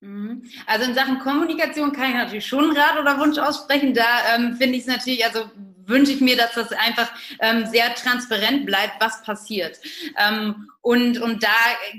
Mhm. 0.00 0.44
Also 0.66 0.88
in 0.88 0.94
Sachen 0.94 1.18
Kommunikation 1.18 1.92
kann 1.92 2.10
ich 2.10 2.16
natürlich 2.16 2.46
schon 2.46 2.76
Rat 2.76 3.00
oder 3.00 3.18
Wunsch 3.18 3.38
aussprechen. 3.38 3.94
Da 3.94 4.04
ähm, 4.34 4.56
finde 4.56 4.76
ich 4.76 4.82
es 4.82 4.86
natürlich, 4.86 5.24
also 5.24 5.50
wünsche 5.88 6.12
ich 6.12 6.20
mir, 6.20 6.36
dass 6.36 6.54
das 6.54 6.72
einfach 6.72 7.10
ähm, 7.40 7.66
sehr 7.66 7.94
transparent 7.94 8.66
bleibt, 8.66 9.00
was 9.00 9.22
passiert. 9.22 9.78
Ähm, 10.16 10.68
und, 10.80 11.18
und 11.18 11.42
da 11.42 11.48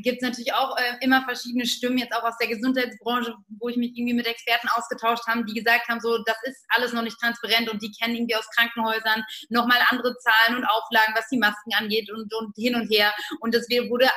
gibt 0.01 0.21
es 0.21 0.27
natürlich 0.27 0.53
auch 0.53 0.77
äh, 0.77 0.97
immer 1.01 1.23
verschiedene 1.23 1.65
Stimmen, 1.65 1.97
jetzt 1.97 2.15
auch 2.15 2.23
aus 2.23 2.37
der 2.39 2.47
Gesundheitsbranche, 2.47 3.35
wo 3.59 3.69
ich 3.69 3.77
mich 3.77 3.91
irgendwie 3.95 4.13
mit 4.13 4.25
Experten 4.25 4.67
ausgetauscht 4.69 5.27
habe, 5.27 5.43
die 5.45 5.53
gesagt 5.53 5.87
haben, 5.89 5.99
so, 5.99 6.17
das 6.25 6.37
ist 6.43 6.65
alles 6.69 6.93
noch 6.93 7.03
nicht 7.03 7.19
transparent 7.19 7.69
und 7.69 7.81
die 7.83 7.91
kennen 7.91 8.15
irgendwie 8.15 8.35
aus 8.35 8.49
Krankenhäusern 8.55 9.23
nochmal 9.49 9.79
andere 9.89 10.15
Zahlen 10.17 10.57
und 10.57 10.65
Auflagen, 10.65 11.13
was 11.15 11.27
die 11.29 11.37
Masken 11.37 11.73
angeht 11.73 12.09
und, 12.11 12.33
und 12.33 12.55
hin 12.55 12.75
und 12.75 12.89
her. 12.89 13.13
Und 13.41 13.53
das 13.53 13.67
wurde 13.69 14.09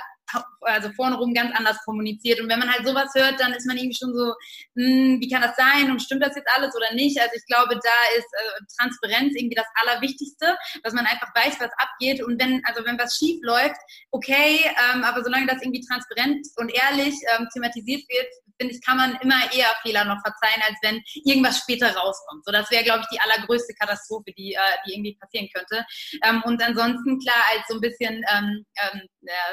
also 0.61 0.91
vorne 0.93 1.17
rum 1.17 1.35
ganz 1.35 1.57
anders 1.57 1.79
kommuniziert. 1.85 2.41
Und 2.41 2.49
wenn 2.49 2.59
man 2.59 2.73
halt 2.73 2.87
sowas 2.87 3.11
hört, 3.15 3.41
dann 3.41 3.53
ist 3.53 3.67
man 3.67 3.77
irgendwie 3.77 3.97
schon 3.97 4.15
so, 4.15 4.35
hm, 4.77 5.21
wie 5.21 5.29
kann 5.29 5.43
das 5.43 5.57
sein 5.57 5.91
und 5.91 6.01
stimmt 6.01 6.23
das 6.23 6.37
jetzt 6.37 6.49
alles 6.55 6.75
oder 6.75 6.95
nicht? 6.95 7.21
Also 7.21 7.33
ich 7.35 7.47
glaube, 7.47 7.75
da 7.75 8.17
ist 8.17 8.27
äh, 8.33 8.61
Transparenz 8.79 9.35
irgendwie 9.37 9.57
das 9.57 9.67
Allerwichtigste, 9.75 10.57
dass 10.83 10.93
man 10.93 11.07
einfach 11.07 11.29
weiß, 11.35 11.61
was 11.61 11.71
abgeht. 11.77 12.23
Und 12.23 12.41
wenn, 12.41 12.63
also 12.65 12.85
wenn 12.85 12.99
was 12.99 13.17
schief 13.17 13.39
läuft, 13.43 13.81
okay, 14.11 14.61
ähm, 14.93 15.05
aber 15.05 15.23
solange 15.23 15.47
das 15.47 15.63
irgendwie 15.63 15.85
transparent 15.87 16.47
und 16.57 16.73
ehrlich 16.73 17.15
ähm, 17.37 17.49
thematisiert 17.53 18.03
wird, 18.09 18.29
finde 18.63 18.75
ich, 18.75 18.85
kann 18.85 18.97
man 18.97 19.17
immer 19.17 19.53
eher 19.53 19.75
Fehler 19.83 20.05
noch 20.05 20.21
verzeihen, 20.23 20.63
als 20.67 20.79
wenn 20.83 21.03
irgendwas 21.25 21.59
später 21.59 21.95
rauskommt. 21.95 22.45
So, 22.45 22.53
das 22.53 22.71
wäre, 22.71 22.85
glaube 22.85 23.01
ich, 23.01 23.07
die 23.09 23.21
allergrößte 23.21 23.75
Katastrophe, 23.75 24.33
die, 24.39 24.55
äh, 24.55 24.59
die 24.87 24.95
irgendwie 24.95 25.17
passieren 25.17 25.49
könnte. 25.53 25.85
Ähm, 26.25 26.43
und 26.45 26.63
ansonsten, 26.63 27.19
klar, 27.19 27.43
als 27.53 27.67
so 27.69 27.75
ein 27.75 27.81
bisschen 27.81 28.25
ähm, 28.33 28.65
ähm, 28.83 29.09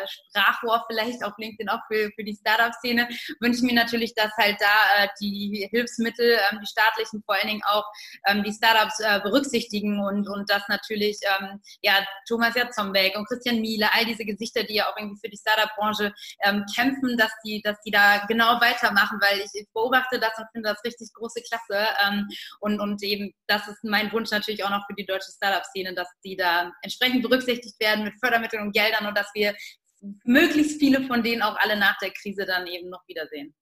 Sprachrohr 0.08 0.86
vielleicht 0.90 1.24
auf 1.24 1.34
LinkedIn 1.38 1.70
auch 1.70 1.82
für, 1.92 2.10
für 2.16 2.24
die 2.24 2.36
Startup-Szene, 2.36 3.08
wünsche 3.40 3.60
ich 3.60 3.64
mir 3.64 3.74
natürlich, 3.74 4.14
dass 4.16 4.32
halt 4.38 4.58
da 4.60 5.04
äh, 5.04 5.08
die 5.22 5.68
Hilfsmittel, 5.72 6.40
ähm, 6.52 6.60
die 6.62 6.68
staatlichen 6.68 7.24
vor 7.26 7.36
allen 7.36 7.48
Dingen 7.48 7.64
auch 7.66 7.86
ähm, 8.28 8.44
die 8.44 8.54
Startups 8.54 9.00
äh, 9.00 9.20
berücksichtigen 9.22 10.00
und, 10.00 10.28
und 10.28 10.50
dass 10.50 10.68
natürlich 10.68 11.18
ähm, 11.24 11.62
ja, 11.82 12.06
Thomas 12.28 12.56
Jatzombeck 12.56 13.18
und 13.18 13.28
Christian 13.28 13.62
Miele, 13.62 13.90
all 13.94 14.06
diese 14.06 14.26
Gesichter, 14.26 14.64
die 14.64 14.76
ja 14.76 14.90
auch 14.90 14.98
irgendwie 14.98 15.20
für 15.20 15.30
die 15.30 15.38
Startup-Branche 15.38 16.14
kämpfen, 16.76 17.18
dass 17.18 17.32
die, 17.44 17.62
dass 17.62 17.80
die 17.82 17.92
da 17.92 18.26
genau 18.28 18.60
weitermachen, 18.62 18.99
weil 19.20 19.40
ich 19.40 19.66
beobachte 19.74 20.20
das 20.20 20.38
und 20.38 20.48
finde 20.52 20.70
das 20.70 20.84
richtig 20.84 21.12
große 21.14 21.42
Klasse 21.42 21.88
ähm, 22.06 22.28
und, 22.60 22.80
und 22.80 23.02
eben 23.04 23.34
das 23.48 23.68
ist 23.68 23.84
mein 23.84 24.12
Wunsch 24.12 24.32
natürlich 24.32 24.64
auch 24.64 24.70
noch 24.70 24.86
für 24.88 24.96
die 24.96 25.06
deutsche 25.06 25.32
Startup-Szene, 25.32 25.94
dass 25.94 26.08
die 26.24 26.36
da 26.36 26.72
entsprechend 26.82 27.24
berücksichtigt 27.24 27.80
werden 27.80 28.04
mit 28.04 28.14
Fördermitteln 28.20 28.64
und 28.64 28.74
Geldern 28.74 29.08
und 29.08 29.18
dass 29.18 29.30
wir 29.34 29.56
möglichst 30.24 30.80
viele 30.80 31.06
von 31.08 31.24
denen 31.24 31.42
auch 31.42 31.58
alle 31.58 31.78
nach 31.78 31.98
der 32.00 32.12
Krise 32.12 32.46
dann 32.46 32.68
eben 32.68 32.90
noch 32.90 33.06
wiedersehen. 33.08 33.54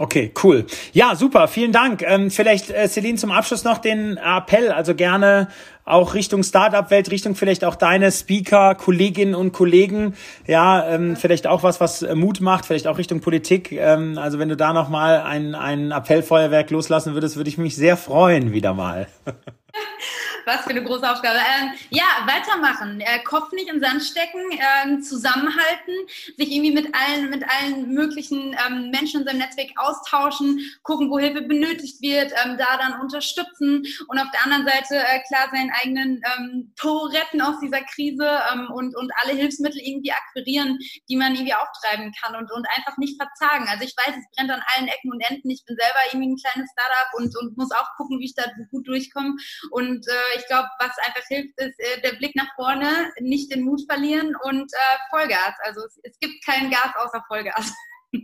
Okay, 0.00 0.32
cool. 0.44 0.64
Ja, 0.92 1.16
super, 1.16 1.48
vielen 1.48 1.72
Dank. 1.72 2.02
Ähm, 2.06 2.30
vielleicht, 2.30 2.70
äh, 2.70 2.86
Celine, 2.86 3.18
zum 3.18 3.32
Abschluss 3.32 3.64
noch 3.64 3.78
den 3.78 4.16
Appell, 4.16 4.70
also 4.70 4.94
gerne 4.94 5.48
auch 5.84 6.14
Richtung 6.14 6.44
Startup-Welt, 6.44 7.10
Richtung 7.10 7.34
vielleicht 7.34 7.64
auch 7.64 7.74
deine 7.74 8.12
Speaker, 8.12 8.76
Kolleginnen 8.76 9.34
und 9.34 9.52
Kollegen, 9.52 10.14
ja, 10.46 10.88
ähm, 10.88 11.16
vielleicht 11.16 11.48
auch 11.48 11.64
was, 11.64 11.80
was 11.80 12.06
Mut 12.14 12.40
macht, 12.40 12.66
vielleicht 12.66 12.86
auch 12.86 12.98
Richtung 12.98 13.20
Politik. 13.20 13.72
Ähm, 13.72 14.18
also 14.18 14.38
wenn 14.38 14.48
du 14.48 14.56
da 14.56 14.72
nochmal 14.72 15.20
ein, 15.22 15.56
ein 15.56 15.90
Appellfeuerwerk 15.90 16.70
loslassen 16.70 17.14
würdest, 17.14 17.36
würde 17.36 17.50
ich 17.50 17.58
mich 17.58 17.74
sehr 17.74 17.96
freuen, 17.96 18.52
wieder 18.52 18.74
mal. 18.74 19.08
Was 20.48 20.62
für 20.62 20.70
eine 20.70 20.82
große 20.82 21.04
Aufgabe. 21.08 21.36
Ähm, 21.36 21.72
ja, 21.90 22.24
weitermachen. 22.24 23.02
Äh, 23.02 23.18
Kopf 23.22 23.52
nicht 23.52 23.68
in 23.68 23.82
Sand 23.82 24.02
stecken, 24.02 24.40
äh, 24.52 24.98
zusammenhalten, 25.02 25.92
sich 26.38 26.50
irgendwie 26.50 26.70
mit 26.70 26.88
allen, 26.94 27.28
mit 27.28 27.44
allen 27.44 27.92
möglichen 27.92 28.56
ähm, 28.66 28.90
Menschen 28.90 29.20
in 29.20 29.26
seinem 29.26 29.40
Netzwerk 29.40 29.68
austauschen, 29.76 30.58
gucken, 30.84 31.10
wo 31.10 31.18
Hilfe 31.18 31.42
benötigt 31.42 32.00
wird, 32.00 32.32
ähm, 32.42 32.56
da 32.56 32.78
dann 32.78 32.98
unterstützen 32.98 33.84
und 34.06 34.18
auf 34.18 34.30
der 34.32 34.42
anderen 34.42 34.64
Seite 34.64 34.96
äh, 34.96 35.20
klar 35.28 35.50
seinen 35.52 35.70
eigenen 35.82 36.22
ähm, 36.38 36.72
Tor 36.76 37.12
retten 37.12 37.42
aus 37.42 37.60
dieser 37.60 37.82
Krise 37.82 38.40
ähm, 38.50 38.70
und, 38.72 38.96
und 38.96 39.12
alle 39.22 39.34
Hilfsmittel 39.34 39.82
irgendwie 39.82 40.12
akquirieren, 40.12 40.78
die 41.10 41.16
man 41.16 41.34
irgendwie 41.34 41.52
auftreiben 41.52 42.10
kann 42.22 42.34
und, 42.36 42.50
und 42.52 42.66
einfach 42.74 42.96
nicht 42.96 43.20
verzagen. 43.20 43.68
Also 43.68 43.84
ich 43.84 43.94
weiß, 43.98 44.16
es 44.16 44.24
brennt 44.34 44.50
an 44.50 44.62
allen 44.74 44.88
Ecken 44.88 45.12
und 45.12 45.20
Enden. 45.28 45.50
Ich 45.50 45.62
bin 45.66 45.76
selber 45.76 46.00
irgendwie 46.10 46.32
ein 46.32 46.40
kleines 46.40 46.70
Startup 46.72 47.12
und, 47.18 47.36
und 47.36 47.58
muss 47.58 47.70
auch 47.72 47.94
gucken, 47.98 48.18
wie 48.18 48.24
ich 48.24 48.34
da 48.34 48.44
gut 48.70 48.88
durchkomme. 48.88 49.36
Und 49.70 50.08
äh, 50.08 50.37
ich 50.38 50.46
glaube, 50.46 50.68
was 50.78 50.96
einfach 51.06 51.26
hilft, 51.28 51.58
ist 51.58 51.78
äh, 51.78 52.00
der 52.02 52.16
Blick 52.16 52.34
nach 52.36 52.54
vorne, 52.56 53.12
nicht 53.20 53.52
den 53.52 53.62
Mut 53.62 53.82
verlieren 53.88 54.34
und 54.44 54.72
äh, 54.72 54.98
Vollgas. 55.10 55.54
Also 55.64 55.80
es, 55.86 55.98
es 56.02 56.18
gibt 56.18 56.44
kein 56.44 56.70
Gas 56.70 56.92
außer 56.96 57.22
Vollgas. 57.28 57.72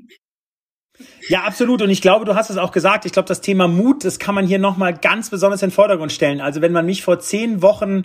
Ja, 1.28 1.42
absolut. 1.42 1.82
Und 1.82 1.90
ich 1.90 2.00
glaube, 2.00 2.24
du 2.24 2.36
hast 2.36 2.50
es 2.50 2.56
auch 2.56 2.70
gesagt. 2.70 3.04
Ich 3.04 3.12
glaube, 3.12 3.26
das 3.26 3.40
Thema 3.40 3.66
Mut, 3.66 4.04
das 4.04 4.18
kann 4.18 4.34
man 4.34 4.46
hier 4.46 4.58
nochmal 4.58 4.96
ganz 4.96 5.28
besonders 5.28 5.62
in 5.62 5.70
den 5.70 5.74
Vordergrund 5.74 6.12
stellen. 6.12 6.40
Also 6.40 6.60
wenn 6.60 6.70
man 6.72 6.86
mich 6.86 7.02
vor 7.02 7.18
zehn 7.18 7.62
Wochen 7.62 8.04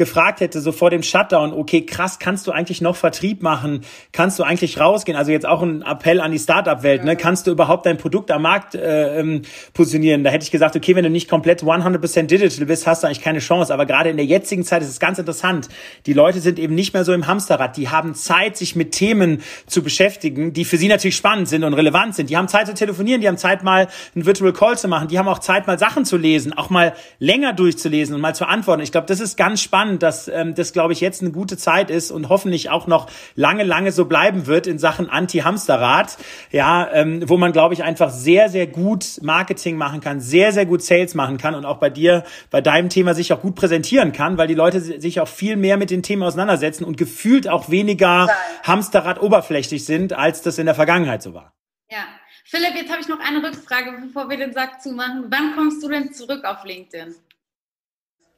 gefragt 0.00 0.40
hätte, 0.40 0.62
so 0.62 0.72
vor 0.72 0.88
dem 0.88 1.02
Shutdown, 1.02 1.52
okay, 1.52 1.84
krass, 1.84 2.18
kannst 2.18 2.46
du 2.46 2.52
eigentlich 2.52 2.80
noch 2.80 2.96
Vertrieb 2.96 3.42
machen? 3.42 3.82
Kannst 4.12 4.38
du 4.38 4.44
eigentlich 4.44 4.80
rausgehen? 4.80 5.14
Also 5.14 5.30
jetzt 5.30 5.44
auch 5.44 5.60
ein 5.60 5.82
Appell 5.82 6.22
an 6.22 6.32
die 6.32 6.38
Startup-Welt, 6.38 7.04
ne? 7.04 7.16
Kannst 7.16 7.46
du 7.46 7.50
überhaupt 7.50 7.84
dein 7.84 7.98
Produkt 7.98 8.30
am 8.30 8.40
Markt 8.40 8.74
äh, 8.74 9.20
ähm, 9.20 9.42
positionieren? 9.74 10.24
Da 10.24 10.30
hätte 10.30 10.42
ich 10.42 10.50
gesagt, 10.50 10.74
okay, 10.74 10.96
wenn 10.96 11.04
du 11.04 11.10
nicht 11.10 11.28
komplett 11.28 11.62
100% 11.62 12.22
digital 12.22 12.64
bist, 12.64 12.86
hast 12.86 13.02
du 13.02 13.08
eigentlich 13.08 13.20
keine 13.20 13.40
Chance. 13.40 13.74
Aber 13.74 13.84
gerade 13.84 14.08
in 14.08 14.16
der 14.16 14.24
jetzigen 14.24 14.64
Zeit 14.64 14.80
ist 14.80 14.88
es 14.88 15.00
ganz 15.00 15.18
interessant. 15.18 15.68
Die 16.06 16.14
Leute 16.14 16.40
sind 16.40 16.58
eben 16.58 16.74
nicht 16.74 16.94
mehr 16.94 17.04
so 17.04 17.12
im 17.12 17.26
Hamsterrad. 17.26 17.76
Die 17.76 17.90
haben 17.90 18.14
Zeit, 18.14 18.56
sich 18.56 18.74
mit 18.76 18.92
Themen 18.92 19.42
zu 19.66 19.82
beschäftigen, 19.82 20.54
die 20.54 20.64
für 20.64 20.78
sie 20.78 20.88
natürlich 20.88 21.16
spannend 21.16 21.46
sind 21.46 21.62
und 21.62 21.74
relevant 21.74 22.14
sind. 22.14 22.30
Die 22.30 22.38
haben 22.38 22.48
Zeit 22.48 22.68
zu 22.68 22.74
telefonieren, 22.74 23.20
die 23.20 23.28
haben 23.28 23.36
Zeit, 23.36 23.62
mal 23.62 23.88
einen 24.14 24.24
Virtual 24.24 24.54
Call 24.54 24.78
zu 24.78 24.88
machen, 24.88 25.08
die 25.08 25.18
haben 25.18 25.28
auch 25.28 25.40
Zeit, 25.40 25.66
mal 25.66 25.78
Sachen 25.78 26.06
zu 26.06 26.16
lesen, 26.16 26.54
auch 26.54 26.70
mal 26.70 26.94
länger 27.18 27.52
durchzulesen 27.52 28.14
und 28.14 28.22
mal 28.22 28.34
zu 28.34 28.46
antworten. 28.46 28.80
Ich 28.80 28.92
glaube, 28.92 29.06
das 29.06 29.20
ist 29.20 29.36
ganz 29.36 29.60
spannend, 29.60 29.89
dass 29.98 30.28
ähm, 30.28 30.54
das, 30.54 30.72
glaube 30.72 30.92
ich, 30.92 31.00
jetzt 31.00 31.22
eine 31.22 31.30
gute 31.30 31.56
Zeit 31.56 31.90
ist 31.90 32.10
und 32.10 32.28
hoffentlich 32.28 32.70
auch 32.70 32.86
noch 32.86 33.08
lange, 33.34 33.64
lange 33.64 33.92
so 33.92 34.04
bleiben 34.04 34.46
wird 34.46 34.66
in 34.66 34.78
Sachen 34.78 35.10
Anti-Hamsterrad. 35.10 36.16
Ja, 36.50 36.88
ähm, 36.92 37.28
wo 37.28 37.36
man, 37.36 37.52
glaube 37.52 37.74
ich, 37.74 37.82
einfach 37.82 38.10
sehr, 38.10 38.48
sehr 38.48 38.66
gut 38.66 39.20
Marketing 39.22 39.76
machen 39.76 40.00
kann, 40.00 40.20
sehr, 40.20 40.52
sehr 40.52 40.66
gut 40.66 40.82
Sales 40.82 41.14
machen 41.14 41.38
kann 41.38 41.54
und 41.54 41.64
auch 41.64 41.78
bei 41.78 41.90
dir, 41.90 42.24
bei 42.50 42.60
deinem 42.60 42.88
Thema 42.88 43.14
sich 43.14 43.32
auch 43.32 43.40
gut 43.40 43.54
präsentieren 43.54 44.12
kann, 44.12 44.38
weil 44.38 44.46
die 44.46 44.54
Leute 44.54 44.80
sich 44.80 45.20
auch 45.20 45.28
viel 45.28 45.56
mehr 45.56 45.76
mit 45.76 45.90
den 45.90 46.02
Themen 46.02 46.22
auseinandersetzen 46.22 46.84
und 46.84 46.96
gefühlt 46.96 47.48
auch 47.48 47.70
weniger 47.70 48.28
Hamsterrad 48.62 49.20
oberflächlich 49.20 49.84
sind, 49.84 50.12
als 50.12 50.42
das 50.42 50.58
in 50.58 50.66
der 50.66 50.74
Vergangenheit 50.74 51.22
so 51.22 51.34
war. 51.34 51.52
Ja, 51.90 52.04
Philipp, 52.44 52.74
jetzt 52.74 52.90
habe 52.90 53.00
ich 53.00 53.08
noch 53.08 53.20
eine 53.20 53.42
Rückfrage, 53.42 53.92
bevor 54.00 54.28
wir 54.28 54.36
den 54.36 54.52
Sack 54.52 54.82
zumachen. 54.82 55.26
Wann 55.28 55.54
kommst 55.54 55.82
du 55.82 55.88
denn 55.88 56.12
zurück 56.12 56.44
auf 56.44 56.64
LinkedIn? 56.64 57.14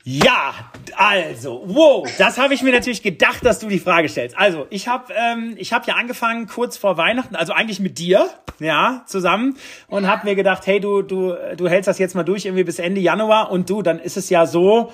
Ja, 0.05 0.53
also, 0.97 1.63
wow, 1.65 2.09
das 2.19 2.37
habe 2.37 2.55
ich 2.55 2.63
mir 2.63 2.73
natürlich 2.73 3.03
gedacht, 3.03 3.45
dass 3.45 3.61
du 3.61 3.69
die 3.69 3.79
Frage 3.79 4.09
stellst. 4.09 4.37
Also, 4.37 4.67
ich 4.71 4.89
habe 4.89 5.13
ähm, 5.15 5.55
ich 5.57 5.73
habe 5.73 5.85
ja 5.87 5.95
angefangen 5.95 6.49
kurz 6.49 6.77
vor 6.77 6.97
Weihnachten, 6.97 7.37
also 7.37 7.53
eigentlich 7.53 7.79
mit 7.79 7.99
dir, 7.99 8.29
ja, 8.59 9.05
zusammen 9.07 9.57
und 9.87 10.09
habe 10.09 10.27
mir 10.27 10.35
gedacht, 10.35 10.67
hey, 10.67 10.81
du 10.81 11.03
du 11.03 11.37
du 11.57 11.69
hältst 11.69 11.87
das 11.87 11.99
jetzt 11.99 12.17
mal 12.17 12.25
durch 12.25 12.47
irgendwie 12.47 12.65
bis 12.65 12.81
Ende 12.81 13.01
Januar 13.01 13.53
und 13.53 13.71
du, 13.71 13.83
dann 13.83 14.01
ist 14.01 14.17
es 14.17 14.29
ja 14.29 14.45
so, 14.47 14.93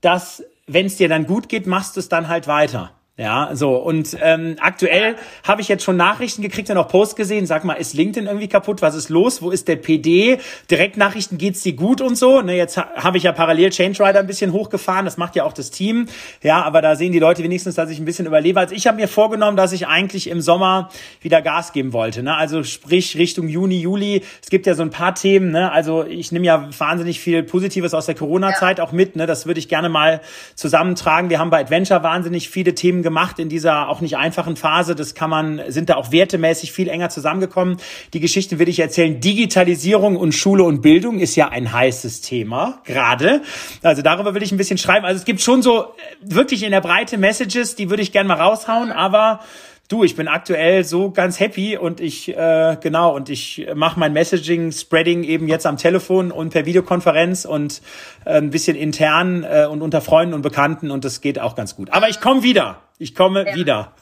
dass 0.00 0.42
wenn 0.66 0.86
es 0.86 0.96
dir 0.96 1.10
dann 1.10 1.26
gut 1.26 1.50
geht, 1.50 1.66
machst 1.66 1.96
du 1.96 2.00
es 2.00 2.08
dann 2.08 2.28
halt 2.28 2.48
weiter. 2.48 2.95
Ja, 3.18 3.48
so 3.54 3.76
und 3.76 4.14
ähm, 4.20 4.56
aktuell 4.60 5.16
habe 5.42 5.62
ich 5.62 5.68
jetzt 5.68 5.82
schon 5.82 5.96
Nachrichten 5.96 6.42
gekriegt 6.42 6.68
und 6.68 6.76
auch 6.76 6.88
Posts 6.88 7.16
gesehen. 7.16 7.46
Sag 7.46 7.64
mal, 7.64 7.72
ist 7.72 7.94
LinkedIn 7.94 8.26
irgendwie 8.26 8.46
kaputt? 8.46 8.82
Was 8.82 8.94
ist 8.94 9.08
los? 9.08 9.40
Wo 9.40 9.50
ist 9.50 9.68
der 9.68 9.76
PD? 9.76 10.38
Direktnachrichten 10.70 11.38
geht's 11.38 11.62
dir 11.62 11.72
gut 11.72 12.02
und 12.02 12.16
so. 12.18 12.42
Ne, 12.42 12.58
jetzt 12.58 12.76
ha 12.76 12.90
habe 12.94 13.16
ich 13.16 13.22
ja 13.22 13.32
parallel 13.32 13.70
Change 13.70 14.04
Rider 14.04 14.18
ein 14.18 14.26
bisschen 14.26 14.52
hochgefahren. 14.52 15.06
Das 15.06 15.16
macht 15.16 15.34
ja 15.34 15.44
auch 15.44 15.54
das 15.54 15.70
Team. 15.70 16.08
Ja, 16.42 16.62
aber 16.62 16.82
da 16.82 16.94
sehen 16.94 17.10
die 17.10 17.18
Leute 17.18 17.42
wenigstens, 17.42 17.74
dass 17.74 17.88
ich 17.88 17.98
ein 17.98 18.04
bisschen 18.04 18.26
überlebe. 18.26 18.60
Also 18.60 18.74
ich 18.74 18.86
habe 18.86 18.98
mir 18.98 19.08
vorgenommen, 19.08 19.56
dass 19.56 19.72
ich 19.72 19.86
eigentlich 19.86 20.28
im 20.28 20.42
Sommer 20.42 20.90
wieder 21.22 21.40
Gas 21.40 21.72
geben 21.72 21.94
wollte. 21.94 22.22
Ne? 22.22 22.36
Also 22.36 22.64
sprich 22.64 23.16
Richtung 23.16 23.48
Juni, 23.48 23.80
Juli. 23.80 24.24
Es 24.42 24.50
gibt 24.50 24.66
ja 24.66 24.74
so 24.74 24.82
ein 24.82 24.90
paar 24.90 25.14
Themen. 25.14 25.52
Ne? 25.52 25.72
Also 25.72 26.04
ich 26.04 26.32
nehme 26.32 26.44
ja 26.44 26.68
wahnsinnig 26.76 27.18
viel 27.18 27.42
Positives 27.44 27.94
aus 27.94 28.04
der 28.04 28.14
Corona-Zeit 28.14 28.78
auch 28.78 28.92
mit. 28.92 29.16
Ne? 29.16 29.24
Das 29.24 29.46
würde 29.46 29.58
ich 29.58 29.70
gerne 29.70 29.88
mal 29.88 30.20
zusammentragen. 30.54 31.30
Wir 31.30 31.38
haben 31.38 31.48
bei 31.48 31.62
Adventure 31.62 32.02
wahnsinnig 32.02 32.50
viele 32.50 32.74
Themen 32.74 33.05
gemacht 33.06 33.38
in 33.38 33.48
dieser 33.48 33.88
auch 33.88 34.00
nicht 34.00 34.16
einfachen 34.16 34.56
Phase. 34.56 34.96
Das 34.96 35.14
kann 35.14 35.30
man, 35.30 35.62
sind 35.68 35.88
da 35.88 35.94
auch 35.94 36.10
wertemäßig 36.10 36.72
viel 36.72 36.88
enger 36.88 37.08
zusammengekommen. 37.08 37.76
Die 38.12 38.18
Geschichte 38.18 38.58
will 38.58 38.68
ich 38.68 38.80
erzählen. 38.80 39.20
Digitalisierung 39.20 40.16
und 40.16 40.32
Schule 40.32 40.64
und 40.64 40.82
Bildung 40.82 41.20
ist 41.20 41.36
ja 41.36 41.48
ein 41.48 41.72
heißes 41.72 42.20
Thema, 42.20 42.80
gerade. 42.84 43.42
Also 43.84 44.02
darüber 44.02 44.34
will 44.34 44.42
ich 44.42 44.50
ein 44.50 44.58
bisschen 44.58 44.76
schreiben. 44.76 45.06
Also 45.06 45.20
es 45.20 45.24
gibt 45.24 45.40
schon 45.40 45.62
so 45.62 45.82
äh, 45.82 45.86
wirklich 46.22 46.64
in 46.64 46.72
der 46.72 46.80
Breite 46.80 47.16
Messages, 47.16 47.76
die 47.76 47.90
würde 47.90 48.02
ich 48.02 48.10
gerne 48.10 48.26
mal 48.26 48.40
raushauen, 48.40 48.90
aber 48.90 49.40
Du, 49.88 50.02
ich 50.02 50.16
bin 50.16 50.26
aktuell 50.26 50.82
so 50.82 51.12
ganz 51.12 51.38
happy 51.38 51.76
und 51.76 52.00
ich 52.00 52.36
äh, 52.36 52.76
genau 52.80 53.14
und 53.14 53.28
ich 53.28 53.68
mache 53.76 54.00
mein 54.00 54.12
Messaging 54.12 54.72
Spreading 54.72 55.22
eben 55.22 55.46
jetzt 55.46 55.64
am 55.64 55.76
Telefon 55.76 56.32
und 56.32 56.50
per 56.50 56.66
Videokonferenz 56.66 57.44
und 57.44 57.82
äh, 58.24 58.38
ein 58.38 58.50
bisschen 58.50 58.76
intern 58.76 59.44
äh, 59.44 59.68
und 59.70 59.82
unter 59.82 60.00
Freunden 60.00 60.34
und 60.34 60.42
Bekannten 60.42 60.90
und 60.90 61.04
das 61.04 61.20
geht 61.20 61.38
auch 61.38 61.54
ganz 61.54 61.76
gut. 61.76 61.90
Aber 61.92 62.08
ich 62.08 62.20
komme 62.20 62.42
wieder. 62.42 62.82
Ich 62.98 63.14
komme 63.14 63.46
ja. 63.46 63.54
wieder 63.54 63.94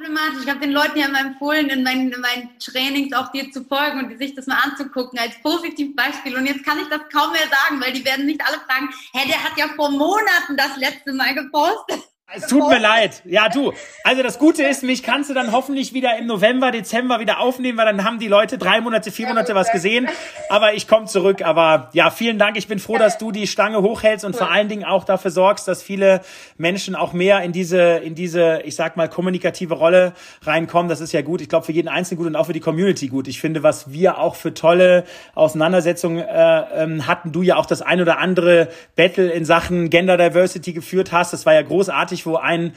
problematisch. 0.00 0.44
Ich 0.44 0.48
habe 0.48 0.60
den 0.60 0.72
Leuten 0.72 0.98
ja 0.98 1.06
immer 1.06 1.20
empfohlen, 1.20 1.68
in 1.68 1.82
meinen, 1.82 2.12
in 2.12 2.20
meinen 2.20 2.58
Trainings 2.58 3.12
auch 3.14 3.30
dir 3.32 3.50
zu 3.50 3.64
folgen 3.64 3.98
und 3.98 4.18
sich 4.18 4.34
das 4.34 4.46
mal 4.46 4.58
anzugucken 4.62 5.18
als 5.18 5.40
Positivbeispiel. 5.42 6.36
Und 6.36 6.46
jetzt 6.46 6.64
kann 6.64 6.78
ich 6.78 6.88
das 6.88 7.00
kaum 7.12 7.32
mehr 7.32 7.48
sagen, 7.48 7.80
weil 7.80 7.92
die 7.92 8.04
werden 8.04 8.26
nicht 8.26 8.40
alle 8.40 8.58
fragen, 8.60 8.88
hä, 9.12 9.28
der 9.28 9.42
hat 9.42 9.58
ja 9.58 9.68
vor 9.76 9.90
Monaten 9.90 10.56
das 10.56 10.76
letzte 10.76 11.12
Mal 11.12 11.34
gepostet. 11.34 12.02
Es 12.32 12.46
tut 12.46 12.68
mir 12.68 12.78
leid. 12.78 13.22
Ja, 13.24 13.48
du. 13.48 13.72
Also 14.04 14.22
das 14.22 14.38
Gute 14.38 14.62
ist, 14.62 14.84
mich 14.84 15.02
kannst 15.02 15.30
du 15.30 15.34
dann 15.34 15.50
hoffentlich 15.50 15.92
wieder 15.94 16.16
im 16.16 16.26
November, 16.26 16.70
Dezember 16.70 17.18
wieder 17.18 17.40
aufnehmen, 17.40 17.76
weil 17.76 17.86
dann 17.86 18.04
haben 18.04 18.20
die 18.20 18.28
Leute 18.28 18.56
drei 18.56 18.80
Monate, 18.80 19.10
vier 19.10 19.26
Monate 19.26 19.54
was 19.56 19.72
gesehen. 19.72 20.08
Aber 20.48 20.74
ich 20.74 20.86
komme 20.86 21.06
zurück. 21.06 21.42
Aber 21.42 21.90
ja, 21.92 22.10
vielen 22.10 22.38
Dank. 22.38 22.56
Ich 22.56 22.68
bin 22.68 22.78
froh, 22.78 22.98
dass 22.98 23.18
du 23.18 23.32
die 23.32 23.48
Stange 23.48 23.82
hochhältst 23.82 24.24
und 24.24 24.36
vor 24.36 24.50
allen 24.50 24.68
Dingen 24.68 24.84
auch 24.84 25.02
dafür 25.02 25.32
sorgst, 25.32 25.66
dass 25.66 25.82
viele 25.82 26.20
Menschen 26.56 26.94
auch 26.94 27.12
mehr 27.12 27.42
in 27.42 27.50
diese, 27.50 27.80
in 27.80 28.14
diese, 28.14 28.60
ich 28.64 28.76
sag 28.76 28.96
mal, 28.96 29.08
kommunikative 29.08 29.74
Rolle 29.74 30.12
reinkommen. 30.42 30.88
Das 30.88 31.00
ist 31.00 31.12
ja 31.12 31.22
gut. 31.22 31.40
Ich 31.40 31.48
glaube, 31.48 31.66
für 31.66 31.72
jeden 31.72 31.88
Einzelnen 31.88 32.18
gut 32.18 32.26
und 32.28 32.36
auch 32.36 32.46
für 32.46 32.52
die 32.52 32.60
Community 32.60 33.08
gut. 33.08 33.26
Ich 33.26 33.40
finde, 33.40 33.64
was 33.64 33.92
wir 33.92 34.18
auch 34.18 34.36
für 34.36 34.54
tolle 34.54 35.04
Auseinandersetzungen 35.34 36.18
äh, 36.18 36.62
ähm, 36.74 37.08
hatten, 37.08 37.32
du 37.32 37.42
ja 37.42 37.56
auch 37.56 37.66
das 37.66 37.82
ein 37.82 38.00
oder 38.00 38.18
andere 38.18 38.68
Battle 38.94 39.30
in 39.30 39.44
Sachen 39.44 39.90
Gender 39.90 40.16
Diversity 40.16 40.72
geführt 40.72 41.10
hast. 41.10 41.32
Das 41.32 41.44
war 41.44 41.54
ja 41.54 41.62
großartig 41.62 42.19
wo 42.26 42.36
ein 42.36 42.74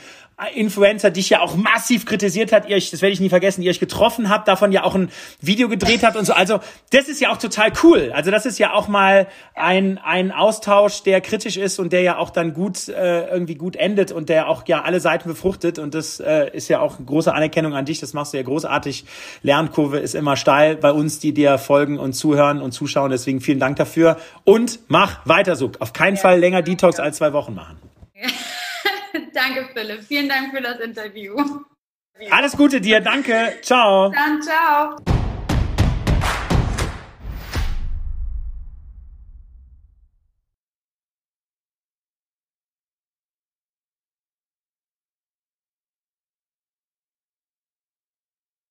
Influencer 0.55 1.11
dich 1.11 1.29
ja 1.29 1.41
auch 1.41 1.55
massiv 1.55 2.05
kritisiert 2.05 2.51
hat, 2.51 2.67
ihr 2.67 2.75
euch, 2.75 2.91
das 2.91 3.01
werde 3.01 3.13
ich 3.13 3.19
nie 3.19 3.29
vergessen, 3.29 3.61
ihr 3.61 3.69
euch 3.69 3.79
getroffen 3.79 4.29
habt, 4.29 4.47
davon 4.47 4.71
ja 4.71 4.83
auch 4.83 4.95
ein 4.95 5.09
Video 5.41 5.69
gedreht 5.69 6.03
habt 6.03 6.17
und 6.17 6.25
so. 6.25 6.33
Also 6.33 6.59
das 6.89 7.07
ist 7.07 7.21
ja 7.21 7.31
auch 7.31 7.37
total 7.37 7.71
cool. 7.83 8.11
Also 8.13 8.31
das 8.31 8.45
ist 8.45 8.57
ja 8.57 8.73
auch 8.73 8.87
mal 8.87 9.27
ein, 9.53 9.99
ein 10.03 10.31
Austausch, 10.31 11.03
der 11.03 11.21
kritisch 11.21 11.57
ist 11.57 11.79
und 11.79 11.93
der 11.93 12.01
ja 12.01 12.17
auch 12.17 12.29
dann 12.29 12.53
gut 12.53 12.89
äh, 12.89 13.27
irgendwie 13.27 13.55
gut 13.55 13.75
endet 13.75 14.11
und 14.11 14.27
der 14.27 14.49
auch 14.49 14.67
ja 14.67 14.81
alle 14.81 14.99
Seiten 14.99 15.29
befruchtet. 15.29 15.79
Und 15.79 15.93
das 15.93 16.19
äh, 16.19 16.49
ist 16.51 16.67
ja 16.67 16.79
auch 16.79 16.97
eine 16.97 17.05
große 17.05 17.33
Anerkennung 17.33 17.73
an 17.75 17.85
dich. 17.85 17.99
Das 17.99 18.13
machst 18.13 18.33
du 18.33 18.37
ja 18.37 18.43
großartig. 18.43 19.05
Lernkurve 19.43 19.99
ist 19.99 20.15
immer 20.15 20.35
steil 20.35 20.75
bei 20.75 20.91
uns, 20.91 21.19
die 21.19 21.33
dir 21.33 21.57
folgen 21.57 21.99
und 21.99 22.13
zuhören 22.13 22.61
und 22.61 22.71
zuschauen. 22.71 23.11
Deswegen 23.11 23.39
vielen 23.39 23.59
Dank 23.59 23.77
dafür 23.77 24.17
und 24.43 24.79
mach 24.87 25.25
weiter 25.25 25.55
so. 25.55 25.71
Auf 25.79 25.93
keinen 25.93 26.17
Fall 26.17 26.39
länger 26.39 26.63
Detox 26.63 26.99
als 26.99 27.17
zwei 27.17 27.33
Wochen 27.33 27.53
machen. 27.53 27.92
Danke, 29.33 29.69
Philipp. 29.73 30.03
Vielen 30.03 30.29
Dank 30.29 30.53
für 30.55 30.61
das 30.61 30.79
Interview. 30.79 31.35
Alles 32.29 32.55
Gute 32.55 32.79
dir. 32.79 33.01
Danke. 33.01 33.59
Ciao. 33.61 34.11
Dann 34.11 34.41
ciao. 34.41 34.95